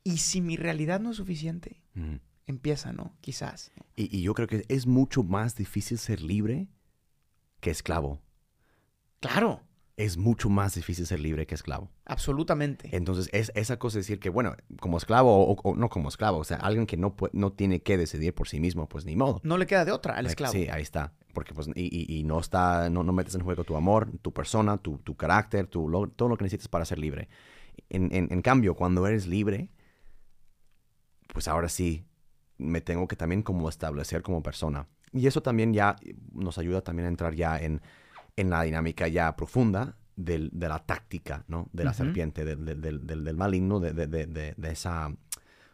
y 0.05 0.19
si 0.19 0.41
mi 0.43 0.57
realidad 0.57 1.01
no 1.01 1.11
es 1.11 1.17
suficiente, 1.17 1.83
Ujú. 1.97 2.21
empieza, 2.47 2.93
¿no? 2.93 3.17
Quizás. 3.21 3.73
Y, 3.97 4.15
y 4.15 4.23
yo 4.23 4.35
creo 4.35 4.47
que 4.49 4.65
es 4.69 4.87
mucho 4.87 5.23
más 5.23 5.57
difícil 5.57 5.99
ser 5.99 6.21
libre 6.21 6.69
que 7.61 7.71
esclavo. 7.71 8.21
Claro, 9.21 9.61
Es 9.97 10.17
mucho 10.17 10.49
más 10.49 10.75
difícil 10.75 11.07
ser 11.07 11.21
libre 11.21 11.47
que 11.47 11.55
esclavo. 11.55 11.91
absolutamente. 12.07 12.89
Entonces, 12.97 13.29
es 13.33 13.53
esa 13.55 13.79
cosa 13.79 13.97
de 13.97 14.01
decir 14.01 14.19
que, 14.19 14.31
bueno, 14.31 14.57
como 14.81 14.97
esclavo 14.97 15.45
o, 15.47 15.61
o 15.63 15.77
no 15.77 15.91
como 15.91 16.09
esclavo, 16.09 16.39
o 16.39 16.45
sea, 16.45 16.57
alguien 16.57 16.87
que 16.87 16.97
no, 16.97 17.15
no 17.33 17.53
tiene 17.53 17.83
que 17.83 17.99
decidir 17.99 18.35
por 18.35 18.49
sí 18.49 18.61
mismo, 18.61 18.89
pues 18.89 19.05
ni 19.05 19.15
modo. 19.15 19.41
No 19.45 19.59
le 19.59 19.67
queda 19.67 19.85
de 19.85 19.93
otra 19.93 20.15
al 20.17 20.25
esclavo. 20.27 20.53
Sí, 20.55 20.69
ahí 20.69 20.83
está. 20.83 21.13
Porque 21.35 21.53
pues, 21.53 21.69
y, 21.75 21.83
y- 22.15 22.19
y 22.19 22.25
no 22.25 22.41
está, 22.41 22.89
no, 22.89 23.05
no 23.05 23.13
metes 23.13 23.35
en 23.35 23.43
juego 23.43 23.63
tu 23.63 23.77
amor, 23.77 24.11
tu 24.23 24.33
persona, 24.33 24.79
tu, 24.79 24.97
tu 24.99 25.17
carácter, 25.17 25.67
tu, 25.67 25.87
lo- 25.89 26.09
todo 26.09 26.31
lo 26.31 26.37
que 26.39 26.45
necesitas 26.45 26.69
para 26.69 26.87
ser 26.87 26.99
libre. 26.99 27.29
En, 27.91 28.13
en- 28.15 28.33
en 28.33 28.41
cambio, 28.43 28.75
cuando 28.75 29.07
eres 29.07 29.27
libre, 29.27 29.69
pues 31.33 31.47
ahora 31.47 31.69
sí, 31.69 32.07
me 32.59 32.81
tengo 32.81 33.07
que 33.07 33.17
también 33.17 33.43
como 33.43 33.69
establecer 33.69 34.23
como 34.23 34.43
persona. 34.43 34.89
Y 35.13 35.27
eso 35.27 35.43
también 35.43 35.73
ya 35.73 35.97
nos 36.33 36.59
ayuda 36.59 36.83
también 36.83 37.07
a 37.07 37.09
entrar 37.09 37.35
ya 37.35 37.59
en, 37.59 37.81
en 38.37 38.51
la 38.51 38.63
dinámica 38.63 39.09
ya 39.09 39.35
profunda 39.37 39.97
del- 40.17 40.51
de 40.53 40.69
la 40.69 40.79
táctica, 40.79 41.45
¿no? 41.49 41.69
De 41.73 41.85
la 41.85 41.91
Ujú. 41.91 41.99
serpiente, 42.05 42.45
del, 42.45 42.65
del- 42.65 42.81
del- 43.07 43.25
del- 43.25 43.37
maligno, 43.37 43.81
de, 43.81 43.93
de- 43.93 44.07
de- 44.07 44.27
de- 44.27 44.55
de 44.57 44.71
esa 44.71 45.13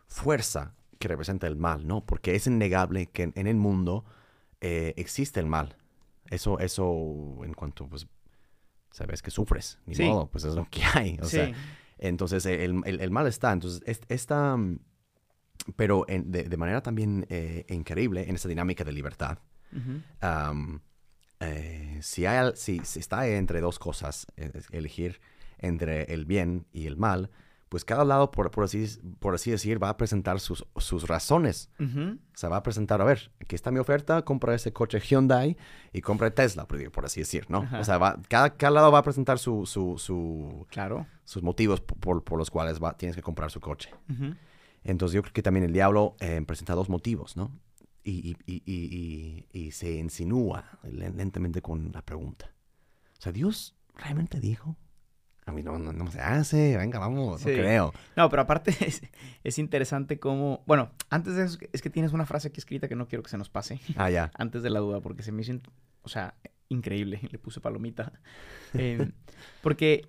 fuerza 0.07 0.75
que 0.99 1.09
representa 1.09 1.47
el 1.47 1.57
mal, 1.57 1.87
¿no? 1.87 2.05
Porque 2.05 2.35
es 2.35 2.47
innegable 2.47 3.07
que 3.07 3.25
en, 3.25 3.33
en 3.37 3.47
el 3.47 3.57
mundo 3.57 4.05
eh, 4.61 4.95
existe 4.97 5.41
el 5.41 5.47
mal. 5.47 5.77
Eso, 6.31 6.59
eso, 6.59 7.41
en 7.45 7.53
cuanto, 7.55 7.87
pues, 7.89 8.07
sabes 8.91 9.21
que 9.23 9.31
sufres, 9.31 9.79
ni 9.87 9.95
Sí. 9.95 10.05
modo, 10.05 10.29
pues 10.29 10.45
es 10.45 10.55
lo 10.55 10.67
que 10.71 10.81
hay. 10.95 11.19
O 11.21 11.25
sí, 11.25 11.37
sea, 11.37 11.53
entonces, 11.99 12.47
el, 12.47 12.81
el- 12.87 13.01
el 13.01 13.11
mal 13.11 13.27
está. 13.27 13.53
Entonces, 13.53 13.83
es- 13.87 14.01
esta. 14.09 14.57
Pero 15.77 16.05
en- 16.09 16.31
de, 16.31 16.45
de 16.45 16.57
manera 16.57 16.83
también 16.83 17.27
eh, 17.29 17.65
increíble 17.69 18.29
en 18.29 18.35
esa 18.37 18.49
dinámica 18.49 18.85
de 18.85 18.93
libertad. 18.93 19.39
Ujú. 19.73 20.01
am, 20.21 20.81
eh, 21.41 21.99
si, 22.03 22.25
hay, 22.25 22.53
si, 22.55 22.81
si 22.85 22.99
está 23.01 23.27
entre 23.29 23.61
dos 23.61 23.79
cosas, 23.79 24.27
es 24.37 24.69
elegir 24.71 25.21
entre 25.59 26.05
el 26.15 26.25
bien 26.25 26.67
y 26.73 26.87
el 26.87 26.97
mal, 26.97 27.31
pues 27.69 27.85
cada 27.85 28.05
lado, 28.05 28.31
por, 28.31 28.51
por, 28.53 28.65
así, 28.65 28.87
por 29.19 29.35
así 29.35 29.51
decir, 29.51 29.83
va 29.83 29.89
a 29.89 29.97
presentar 29.97 30.39
sus, 30.39 30.65
sus 30.77 31.09
razones. 31.09 31.69
Ujú. 31.81 32.13
O 32.33 32.37
sea, 32.39 32.49
va 32.49 32.59
a 32.59 32.63
presentar, 32.63 33.03
a 33.03 33.05
ver, 33.05 33.33
aquí 33.41 33.55
está 33.57 33.71
mi 33.73 33.79
oferta, 33.81 34.23
compra 34.23 34.55
ese 34.55 34.73
coche 34.73 35.01
Hyundai 35.01 35.57
y 35.93 36.01
compra 36.01 36.31
Tesla, 36.31 36.67
por, 36.69 36.91
por 36.93 37.05
así 37.05 37.21
decir, 37.21 37.47
¿no? 37.51 37.59
Ajá. 37.63 37.81
O 37.81 37.85
sea, 37.85 37.99
va, 37.99 38.19
cada, 38.29 38.57
cada 38.57 38.71
lado 38.71 38.93
va 38.93 38.99
a 39.01 39.03
presentar 39.03 39.39
su, 39.39 39.67
su, 39.67 39.99
su, 39.99 40.65
Claro. 40.71 41.07
sus 41.25 41.43
motivos 41.43 41.81
por, 41.81 42.23
por- 42.23 42.39
los 42.39 42.51
cuales 42.51 42.81
va, 42.83 42.97
tienes 42.97 43.17
que 43.17 43.23
comprar 43.23 43.51
su 43.51 43.61
coche. 43.61 43.91
Ujú. 44.11 44.35
Entonces 44.87 45.15
yo 45.15 45.23
creo 45.23 45.33
que 45.33 45.43
también 45.43 45.65
el 45.65 45.73
diablo 45.73 46.17
eh, 46.21 46.43
presenta 46.47 46.75
dos 46.75 46.89
motivos, 46.89 47.37
¿no? 47.37 47.51
Y, 48.05 48.37
y- 48.47 48.63
y- 48.65 49.47
y- 49.53 49.71
se 49.73 49.93
insinúa 49.97 50.79
len- 50.85 51.17
lentamente 51.17 51.61
con 51.61 51.91
la 51.93 52.03
pregunta. 52.03 52.53
O 53.19 53.21
sea, 53.21 53.33
¿Dios 53.33 53.75
realmente 53.97 54.39
dijo? 54.39 54.77
A 55.45 55.53
mí 55.53 55.63
no, 55.63 55.79
no, 55.79 55.93
no 55.93 56.11
se 56.11 56.21
hace, 56.21 56.77
venga, 56.77 56.99
vamos, 56.99 57.41
Sí. 57.41 57.49
no 57.51 57.55
creo. 57.57 57.95
No, 58.17 58.29
pero 58.31 58.43
aparte 58.43 58.71
es, 58.87 59.03
es 59.43 59.59
interesante 59.59 60.19
cómo... 60.21 60.63
Bueno, 60.67 60.91
antes 61.11 61.35
de 61.35 61.45
eso, 61.45 61.59
es 61.73 61.83
que 61.83 61.91
tienes 61.91 62.13
una 62.13 62.27
frase 62.27 62.49
aquí 62.49 62.59
escrita 62.59 62.89
que 62.89 62.97
no 62.97 63.09
quiero 63.09 63.23
que 63.23 63.31
se 63.31 63.39
nos 63.39 63.49
pase. 63.49 63.81
Ah, 63.97 64.11
ya. 64.11 64.31
antes 64.39 64.63
de 64.63 64.71
la 64.71 64.79
duda, 64.81 65.01
porque 65.01 65.23
se 65.23 65.33
me 65.33 65.43
hizo, 65.43 65.55
o 66.03 66.09
sea, 66.09 66.35
increíble. 66.69 67.21
Le 67.31 67.39
puse 67.39 67.61
palomita. 67.61 68.13
Eh, 68.75 69.11
porque 69.63 70.09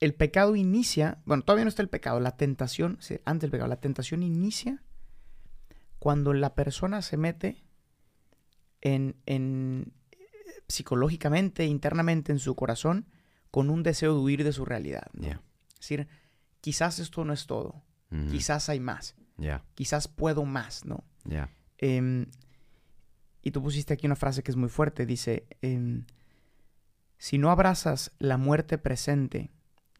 el 0.00 0.14
pecado 0.14 0.56
inicia, 0.56 1.18
bueno, 1.24 1.42
todavía 1.42 1.64
no 1.64 1.68
está 1.68 1.82
el 1.82 1.88
pecado, 1.88 2.20
la 2.20 2.36
tentación, 2.36 2.98
antes 3.24 3.42
del 3.42 3.50
pecado, 3.50 3.68
la 3.68 3.80
tentación 3.80 4.22
inicia 4.22 4.82
cuando 5.98 6.32
la 6.32 6.54
persona 6.54 7.02
se 7.02 7.16
mete 7.16 7.64
en, 8.80 9.16
en 9.26 9.92
psicológicamente, 10.68 11.64
internamente 11.64 12.30
en 12.30 12.38
su 12.38 12.54
corazón, 12.54 13.06
con 13.50 13.70
un 13.70 13.82
deseo 13.82 14.14
de 14.14 14.20
huir 14.20 14.44
de 14.44 14.52
su 14.52 14.64
realidad. 14.64 15.08
¿no? 15.14 15.26
Es 15.26 15.40
decir, 15.80 16.08
quizás 16.60 16.98
esto 16.98 17.24
no 17.24 17.32
es 17.32 17.46
todo, 17.46 17.82
quizás 18.30 18.68
hay 18.68 18.78
más, 18.78 19.16
quizás 19.74 20.06
puedo 20.06 20.44
más, 20.44 20.84
¿no? 20.84 21.04
Em, 21.78 22.26
y 23.42 23.50
tú 23.50 23.62
pusiste 23.62 23.94
aquí 23.94 24.06
una 24.06 24.16
frase 24.16 24.42
que 24.42 24.50
es 24.50 24.56
muy 24.56 24.68
fuerte. 24.68 25.06
Dice, 25.06 25.46
em, 25.62 26.04
si 27.18 27.38
no 27.38 27.50
abrazas 27.50 28.12
la 28.18 28.36
muerte 28.36 28.78
presente 28.78 29.50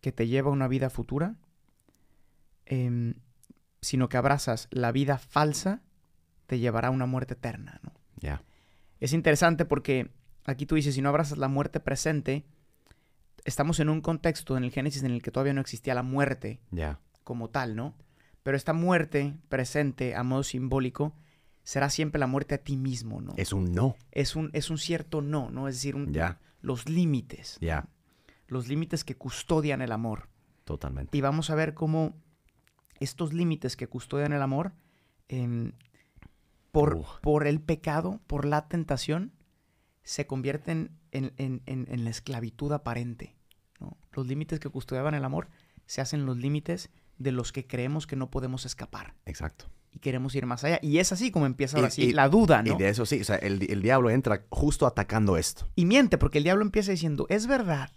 que 0.01 0.13
te 0.13 0.27
lleva 0.29 0.51
a 0.51 0.53
una 0.53 0.69
vida 0.69 0.91
futura, 0.91 1.37
em, 2.67 3.15
sino 3.81 4.09
que 4.09 4.17
abrazas 4.17 4.69
la 4.71 4.93
vida 4.93 5.19
falsa, 5.19 5.83
te 6.47 6.59
llevará 6.59 6.89
a 6.89 6.93
una 6.93 7.07
muerte 7.07 7.35
eterna. 7.35 7.81
¿no? 7.83 7.93
Ya. 8.21 8.43
Es 9.01 9.13
interesante 9.13 9.65
porque 9.65 10.11
aquí 10.45 10.67
tú 10.67 10.75
dices, 10.75 10.95
si 10.95 11.03
no 11.03 11.09
abrazas 11.09 11.39
la 11.39 11.49
muerte 11.49 11.81
presente, 11.81 12.45
estamos 13.45 13.81
en 13.81 13.89
un 13.89 14.01
contexto 14.01 14.57
en 14.57 14.65
el 14.65 14.71
Génesis 14.73 15.03
en 15.03 15.13
el 15.13 15.23
que 15.23 15.31
todavía 15.31 15.53
no 15.53 15.61
existía 15.61 15.95
la 15.95 16.03
muerte 16.03 16.61
Ya. 16.71 17.01
como 17.25 17.51
tal, 17.51 17.77
¿no? 17.77 17.95
Pero 18.43 18.57
esta 18.57 18.73
muerte 18.73 19.35
presente 19.49 20.15
a 20.15 20.23
modo 20.23 20.43
simbólico 20.43 21.15
será 21.65 21.91
siempre 21.91 22.19
la 22.19 22.27
muerte 22.27 22.55
a 22.55 22.59
ti 22.59 22.77
mismo, 22.77 23.21
¿no? 23.21 23.35
Es 23.37 23.53
un 23.53 23.73
no. 23.73 23.95
Es 24.11 24.37
un, 24.37 24.51
es 24.55 24.71
un 24.71 24.79
cierto 24.79 25.21
no, 25.21 25.51
¿no? 25.51 25.69
Es 25.69 25.75
decir, 25.77 25.97
un- 25.97 26.13
Ya. 26.15 26.39
los 26.63 26.89
límites. 26.89 27.59
Ya. 27.61 27.87
Los 28.49 28.67
límites 28.69 29.05
que 29.05 29.17
custodian 29.17 29.81
el 29.83 29.93
amor. 29.93 30.29
Totalmente. 30.65 31.17
Y 31.17 31.21
vamos 31.21 31.49
a 31.51 31.55
ver 31.55 31.75
cómo 31.75 32.15
estos 33.01 33.33
límites 33.33 33.77
que 33.77 33.87
custodian 33.87 34.33
el 34.33 34.43
amor, 34.43 34.73
em, 35.29 35.73
por, 36.73 37.05
por 37.23 37.47
el 37.47 37.61
pecado, 37.61 38.21
por 38.27 38.45
la 38.45 38.69
tentación, 38.69 39.33
se 40.03 40.27
convierten 40.27 40.91
en, 41.13 41.33
en- 41.37 41.63
en- 41.67 41.87
en 41.91 42.05
la 42.05 42.11
esclavitud 42.11 42.73
aparente. 42.73 43.37
¿no? 43.81 43.97
Los 44.13 44.27
límites 44.27 44.59
que 44.61 44.69
custodiaban 44.69 45.15
el 45.15 45.25
amor 45.25 45.49
se 45.87 46.01
hacen 46.01 46.27
los 46.27 46.37
límites 46.37 46.91
de 47.19 47.33
los 47.33 47.53
que 47.53 47.67
creemos 47.67 48.07
que 48.07 48.17
no 48.17 48.31
podemos 48.31 48.65
escapar 48.67 49.15
Exacto. 49.27 49.67
y 49.91 49.99
queremos 49.99 50.35
ir 50.35 50.47
más 50.47 50.65
allá. 50.65 50.79
Y 50.83 50.99
es 50.99 51.13
así 51.13 51.31
como 51.31 51.47
empieza 51.47 51.77
Y- 51.77 51.81
ahora 51.81 51.91
sí 51.91 52.03
y- 52.05 52.13
la 52.13 52.29
duda, 52.29 52.63
¿no? 52.63 52.75
Y 52.75 52.79
de 52.79 52.89
eso 52.91 53.07
sí, 53.07 53.21
o 53.21 53.25
sea, 53.25 53.37
el, 53.37 53.71
el 53.71 53.83
diablo 53.83 54.11
entra 54.11 54.45
justo 54.51 54.87
atacando 54.87 55.37
esto. 55.37 55.69
Y 55.75 55.85
miente, 55.87 56.19
porque 56.19 56.39
el 56.39 56.45
diablo 56.45 56.63
empieza 56.65 56.91
diciendo, 56.91 57.27
es 57.29 57.47
verdad 57.47 57.91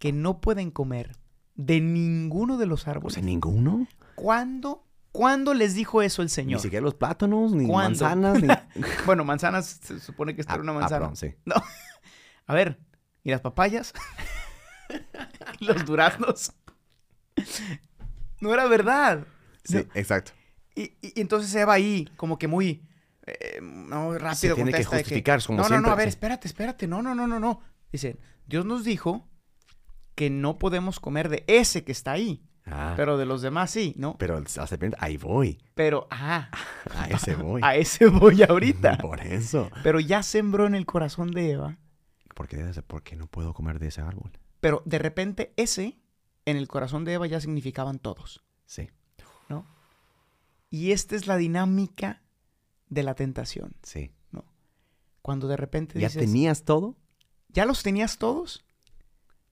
que 0.00 0.12
no 0.12 0.40
pueden 0.40 0.72
comer 0.72 1.12
de 1.54 1.80
ninguno 1.80 2.56
de 2.58 2.66
los 2.66 2.88
árboles. 2.88 3.14
sea, 3.14 3.22
ninguno. 3.22 3.86
¿Cuándo, 4.16 4.84
¿Cuándo 5.12 5.54
les 5.54 5.74
dijo 5.74 6.02
eso 6.02 6.22
el 6.22 6.26
Ni 6.26 6.30
Señor? 6.30 6.60
siquiera 6.60 6.82
los 6.82 6.94
plátanos, 6.94 7.52
ni 7.52 7.66
¿Cuándo? 7.68 8.04
manzanas, 8.04 8.42
ni... 8.42 8.48
Bueno, 9.06 9.24
manzanas, 9.24 9.78
se 9.82 10.00
supone 10.00 10.34
que 10.34 10.42
era 10.42 10.54
una 10.56 10.72
Ah, 10.72 10.76
ah, 10.76 10.80
manzana. 10.80 10.98
perdón, 11.00 11.16
sí. 11.16 11.34
A 12.46 12.54
ver, 12.54 12.80
¿y 13.22 13.30
las 13.30 13.40
papayas? 13.42 13.92
¿Y 15.60 15.64
los 15.66 15.84
duraznos? 15.84 16.52
No 18.40 18.52
era 18.54 18.66
verdad. 18.66 19.26
Sí, 19.64 19.74
No. 19.76 19.80
exacto. 19.94 20.32
Y, 20.74 20.82
y- 21.02 21.12
y 21.16 21.20
entonces 21.20 21.54
Eva 21.54 21.74
ahí, 21.74 22.08
como 22.16 22.38
que 22.38 22.48
muy, 22.48 22.86
eh, 23.26 23.60
no, 23.62 24.14
rápido 24.14 24.34
Se 24.34 24.54
tiene 24.54 24.70
que 24.72 24.78
de 24.78 24.84
justificar, 24.84 25.42
como 25.44 25.58
no, 25.58 25.64
siempre. 25.64 25.82
no, 25.82 25.86
no, 25.88 25.92
a 25.92 25.96
ver, 25.96 26.08
espérate, 26.08 26.48
espérate. 26.48 26.86
No, 26.86 27.02
no, 27.02 27.14
no, 27.14 27.26
no, 27.26 27.38
no. 27.38 27.60
Dice, 27.92 28.18
Dios 28.46 28.64
nos 28.64 28.84
dijo 28.84 29.28
que 30.20 30.28
no 30.28 30.58
podemos 30.58 31.00
comer 31.00 31.30
de 31.30 31.44
ese 31.46 31.82
que 31.82 31.92
está 31.92 32.12
ahí, 32.12 32.42
Ah, 32.66 32.92
pero, 32.94 33.12
pero 33.12 33.16
de 33.16 33.24
los 33.24 33.40
demás 33.40 33.70
sí, 33.70 33.94
¿no? 33.96 34.18
el- 34.20 34.44
la 34.54 34.66
serpiente, 34.66 34.94
ahí 35.00 35.16
voy. 35.16 35.58
Pero, 35.74 36.06
ah, 36.10 36.50
A 36.94 37.08
ese 37.08 37.34
voy. 37.36 37.62
a 37.64 37.74
ese 37.76 38.04
voy 38.06 38.42
ahorita. 38.42 38.98
Por 39.00 39.20
eso. 39.20 39.70
Pero 39.82 39.98
ya 39.98 40.22
sembró 40.22 40.66
en 40.66 40.74
el 40.74 40.84
corazón 40.84 41.30
de 41.30 41.52
Eva 41.52 41.78
porque, 42.34 42.58
¿por 42.86 43.02
qué 43.02 43.16
no 43.16 43.26
puedo 43.28 43.54
comer 43.54 43.78
de 43.78 43.88
ese 43.88 44.02
árbol? 44.02 44.30
Pero 44.60 44.82
de 44.84 44.98
repente 44.98 45.54
ese, 45.56 45.98
en 46.44 46.58
el 46.58 46.68
corazón 46.68 47.04
de 47.06 47.14
Eva 47.14 47.26
ya 47.26 47.40
significaban 47.40 47.98
todos. 47.98 48.44
Sí. 48.66 48.90
¿No? 49.48 49.66
Y 50.68 50.92
esta 50.92 51.16
es 51.16 51.26
la 51.26 51.38
dinámica 51.38 52.22
de 52.90 53.02
la 53.04 53.14
tentación. 53.14 53.74
Sí. 53.82 54.12
¿no? 54.32 54.44
Cuando 55.22 55.48
de 55.48 55.56
repente 55.56 55.98
¿Ya 55.98 56.08
dices, 56.08 56.24
tenías 56.26 56.64
todo? 56.64 56.96
ya 57.48 57.64
los 57.64 57.82
tenías 57.82 58.18
todos, 58.18 58.64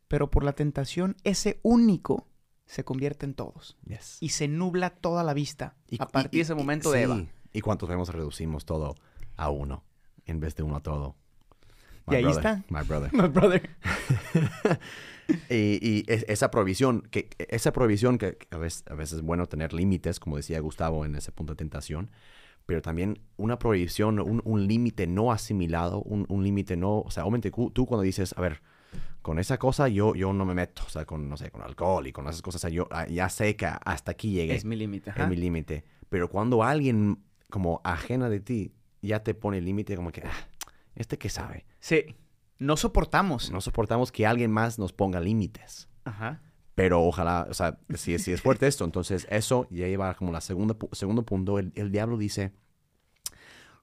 pero 0.09 0.31
por 0.31 0.43
la 0.45 0.53
tentación 0.53 1.17
ese 1.25 1.61
único 1.63 2.27
se 2.67 2.85
convierte 2.85 3.25
en 3.27 3.35
todos. 3.35 3.77
Yes. 3.87 4.19
Y 4.21 4.31
se 4.31 4.49
nubla 4.49 4.91
toda 4.91 5.23
la 5.25 5.33
vista 5.35 5.77
Y- 5.89 5.97
a 6.03 6.07
partir 6.07 6.35
y- 6.35 6.39
de 6.39 6.43
ese 6.43 6.55
momento 6.55 6.91
de 6.91 7.03
Eva. 7.03 7.25
¿Y 7.53 7.61
cuántos 7.63 7.89
vemos 7.89 8.09
reducimos 8.13 8.65
todo 8.67 8.95
a 9.37 9.49
uno 9.51 9.85
en 10.27 10.41
vez 10.41 10.55
de 10.55 10.63
uno 10.63 10.77
a 10.77 10.81
todo? 10.83 11.17
Y 12.11 12.15
ahí 12.15 12.25
está. 12.27 12.65
My 12.69 12.83
brother. 12.87 13.11
My 13.13 13.29
brother. 13.29 13.71
Y, 15.51 15.79
y 15.87 16.05
es- 16.07 16.25
esa 16.27 16.51
provisión, 16.51 17.03
que, 17.11 17.29
esa 17.51 17.71
provisión 17.71 18.17
que 18.17 18.37
que 18.39 18.47
a 18.51 18.57
veces, 18.57 18.83
a 18.89 18.95
veces 18.95 19.19
es 19.19 19.23
bueno 19.23 19.45
tener 19.47 19.75
límites, 19.75 20.21
como 20.21 20.37
decía 20.39 20.59
Gustavo 20.61 21.05
en 21.05 21.15
ese 21.17 21.33
punto 21.33 21.53
de 21.53 21.57
tentación, 21.59 22.11
pero 22.65 22.81
también 22.81 23.21
una 23.37 23.59
provisión, 23.59 24.21
un, 24.21 24.41
un 24.47 24.67
límite 24.67 25.07
no 25.07 25.31
asimilado, 25.31 26.01
un, 26.03 26.25
un 26.31 26.45
límite 26.45 26.79
no, 26.79 27.01
o 27.01 27.11
sea, 27.11 27.25
obviamente 27.25 27.51
tú 27.51 27.85
cuando 27.87 28.03
dices, 28.03 28.33
a 28.39 28.41
ver, 28.41 28.63
con 29.23 29.39
esa 29.39 29.59
cosa 29.59 29.89
yo, 29.89 30.15
yo 30.15 30.33
no 30.33 30.45
me 30.45 30.55
meto, 30.55 30.83
o 30.87 30.91
sea, 30.91 31.05
con, 31.05 31.29
no 31.29 31.37
sé, 31.37 31.51
con 31.51 31.63
alcohol 31.63 32.07
y 32.07 32.13
con 32.13 32.27
esas 32.29 32.43
cosas, 32.43 32.61
o 32.61 32.63
sea, 32.63 32.71
yo 32.71 32.89
ah, 32.91 33.07
ya 33.07 33.29
sé 33.29 33.57
que 33.57 33.67
hasta 33.67 34.13
aquí 34.13 34.33
llegué, 34.33 34.55
Es 34.55 34.65
mi 34.65 34.77
límite. 34.77 35.13
es 35.15 35.29
mi 35.29 35.37
límite, 35.37 35.85
pero 36.09 36.29
cuando 36.31 36.63
alguien 36.63 37.23
como 37.51 37.81
ajena 37.85 38.29
de 38.29 38.41
ti 38.41 38.73
ya 39.03 39.23
te 39.23 39.35
pone 39.35 39.59
el 39.59 39.65
límite 39.65 39.97
como 39.97 40.13
que, 40.13 40.23
ah, 40.23 40.49
este 40.95 41.19
que 41.19 41.29
sabe, 41.29 41.67
Sí. 41.81 42.17
No 42.61 42.77
soportamos. 42.77 43.53
no 43.53 43.61
soportamos 43.61 44.11
que 44.11 44.27
alguien 44.27 44.51
más 44.51 44.81
nos 44.81 44.93
ponga 44.93 45.21
límites. 45.21 45.89
Ajá. 46.05 46.43
Pero 46.75 47.03
ojalá, 47.05 47.47
o 47.49 47.55
sea, 47.55 47.79
si, 47.95 48.19
si 48.19 48.33
es 48.33 48.41
fuerte 48.43 48.67
esto, 48.67 48.85
entonces 48.85 49.29
eso 49.31 49.69
ya 49.71 49.87
lleva 49.87 50.15
como 50.15 50.33
la 50.33 50.41
segunda, 50.41 50.77
segundo 50.93 51.25
punto. 51.25 51.61
El, 51.61 51.73
el 51.77 51.93
diablo 51.93 52.17
dice, 52.17 52.53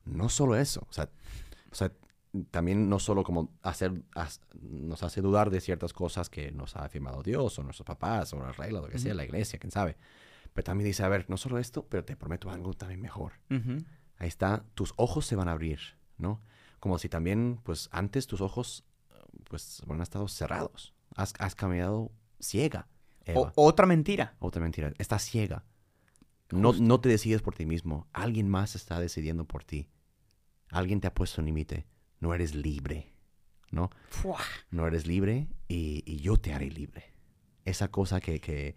no 0.04 0.28
solo 0.30 0.56
eso, 0.58 0.86
o 0.90 0.94
sea, 0.94 1.10
o 1.72 1.76
sea, 1.76 1.92
también 2.51 2.89
no 2.89 3.00
solo 3.00 3.24
como 3.24 3.51
hacer, 3.62 4.04
nos 4.62 5.04
hace 5.04 5.22
dudar 5.22 5.50
de 5.50 5.62
ciertas 5.62 5.94
cosas 5.94 6.30
que 6.30 6.51
nos 6.51 6.75
ha 6.75 6.86
afirmado 6.86 7.24
Dios 7.24 7.58
o 7.60 7.63
nuestros 7.63 7.86
papás 7.86 8.34
o 8.34 8.39
las 8.39 8.58
reglas, 8.58 8.84
lo 8.84 8.89
que 8.89 9.00
sea, 9.00 9.13
la 9.13 9.24
iglesia, 9.24 9.60
quién 9.60 9.72
sabe. 9.72 9.98
Pero 10.54 10.63
también 10.63 10.88
dice, 10.88 11.04
a 11.04 11.10
ver, 11.10 11.25
no 11.30 11.38
solo 11.38 11.58
esto, 11.60 11.86
pero 11.88 12.04
te 12.06 12.15
prometo 12.15 12.50
algo 12.50 12.74
también 12.74 13.01
mejor. 13.01 13.34
Ahí 14.18 14.27
está, 14.27 14.63
tus 14.74 14.94
ojos 14.96 15.25
se 15.25 15.36
van 15.36 15.48
a 15.50 15.51
abrir, 15.51 15.80
¿no? 16.18 16.42
Como 16.80 16.98
si 17.00 17.10
también, 17.10 17.60
pues 17.63 17.89
antes 17.92 18.27
tus 18.27 18.42
ojos, 18.42 18.86
pues, 19.50 19.82
han 19.89 20.01
estado 20.01 20.27
cerrados. 20.27 20.94
Has, 21.15 21.34
has 21.39 21.56
caminado 21.56 22.12
ciega, 22.39 22.88
Eva. 23.25 23.51
O- 23.56 23.68
otra 23.68 23.86
mentira. 23.86 24.36
Otra 24.39 24.62
mentira. 24.62 24.94
Estás 24.98 25.24
ciega. 25.24 25.65
No, 26.51 26.74
no 26.74 27.00
te 27.01 27.10
decides 27.10 27.42
por 27.42 27.56
ti 27.56 27.65
mismo. 27.65 28.08
Alguien 28.13 28.48
más 28.48 28.75
está 28.75 29.00
decidiendo 29.00 29.46
por 29.46 29.63
ti. 29.63 29.89
Alguien 30.70 31.01
te 31.01 31.08
ha 31.08 31.13
puesto 31.13 31.42
un 31.42 31.46
límite. 31.48 31.86
No 32.25 32.34
eres 32.34 32.55
libre. 32.55 33.13
¿No? 33.70 33.91
Fua. 34.10 34.39
No 34.72 34.88
eres 34.88 35.05
libre 35.05 35.48
y, 35.67 36.01
y 36.08 36.17
yo 36.17 36.38
te 36.38 36.53
haré 36.53 36.72
libre. 36.72 37.03
Esa 37.65 37.89
cosa 37.89 38.20
que... 38.20 38.39
que 38.41 38.75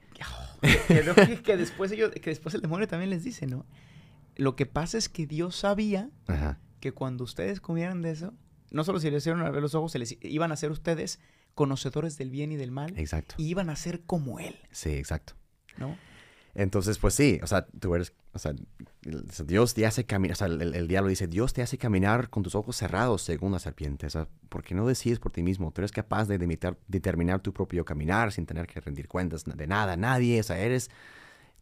que, 0.88 1.02
no, 1.02 1.14
que- 1.14 1.40
que 1.42 1.56
después 1.56 1.90
ellos, 1.92 2.10
que 2.12 2.28
después 2.30 2.54
el 2.54 2.60
demonio 2.60 2.86
también 2.88 3.08
les 3.10 3.24
dice, 3.24 3.46
¿no? 3.46 3.64
Lo 4.36 4.54
que 4.54 4.66
pasa 4.66 4.98
es 4.98 5.08
que 5.08 5.26
Dios 5.26 5.56
sabía 5.56 6.10
ajá, 6.26 6.58
que 6.80 6.92
cuando 6.92 7.24
ustedes 7.24 7.60
comieran 7.60 8.02
de 8.02 8.10
eso, 8.10 8.34
no 8.70 8.84
solo 8.84 9.00
se 9.00 9.10
les 9.10 9.22
hicieron 9.22 9.40
abrir 9.42 9.62
los 9.62 9.74
ojos, 9.74 9.92
se 9.92 9.98
les 9.98 10.18
iban 10.22 10.52
a 10.52 10.56
ser 10.56 10.70
ustedes 10.70 11.20
conocedores 11.54 12.18
del 12.18 12.30
bien 12.30 12.52
y 12.52 12.56
del 12.56 12.70
mal 12.70 12.98
exacto. 12.98 13.34
y 13.38 13.46
iban 13.48 13.70
a 13.70 13.76
ser 13.76 14.02
como 14.04 14.38
él, 14.40 14.56
Sí, 14.72 14.90
exacto. 14.90 15.34
¿no? 15.76 15.96
Entonces, 16.60 16.98
pues 16.98 17.14
sí, 17.14 17.38
o 17.40 17.46
sea, 17.46 17.66
tú 17.66 17.94
eres, 17.94 18.12
o 18.32 18.38
sea, 18.40 18.52
Dios 19.46 19.74
te 19.74 19.86
hace 19.86 20.04
caminar, 20.06 20.32
o 20.32 20.36
sea, 20.36 20.48
el, 20.48 20.74
el 20.74 20.88
diablo 20.88 21.08
dice, 21.08 21.28
Dios 21.28 21.52
te 21.52 21.62
hace 21.62 21.78
caminar 21.78 22.30
con 22.30 22.42
tus 22.42 22.56
ojos 22.56 22.74
cerrados 22.76 23.22
según 23.22 23.52
la 23.52 23.60
serpiente, 23.60 24.06
o 24.06 24.10
sea, 24.10 24.26
porque 24.48 24.74
no 24.74 24.84
decides 24.84 25.20
por 25.20 25.30
ti 25.30 25.44
mismo, 25.44 25.70
tú 25.70 25.82
eres 25.82 25.92
capaz 25.92 26.26
de 26.26 26.36
demitar- 26.36 26.76
determinar 26.88 27.40
tu 27.42 27.52
propio 27.52 27.84
caminar 27.84 28.32
sin 28.32 28.44
tener 28.44 28.66
que 28.66 28.80
rendir 28.80 29.06
cuentas 29.06 29.44
de 29.44 29.66
nada, 29.68 29.96
nadie, 29.96 30.40
o 30.40 30.42
sea, 30.42 30.58
eres, 30.58 30.90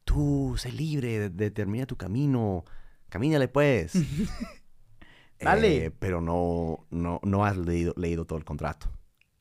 tú, 0.05 0.55
sé 0.57 0.73
libre, 0.73 1.19
de- 1.19 1.29
determina 1.29 1.85
tu 1.85 1.97
camino, 1.97 2.65
camínale 3.11 3.49
pues. 3.49 3.93
Dale. 5.41 5.85
Eh, 5.87 5.91
pero 5.91 6.23
no, 6.23 6.87
no, 6.91 7.21
no 7.23 7.45
has 7.45 7.59
leído, 7.59 7.93
leído 7.99 8.25
todo 8.25 8.39
el 8.39 8.47
contrato. 8.47 8.89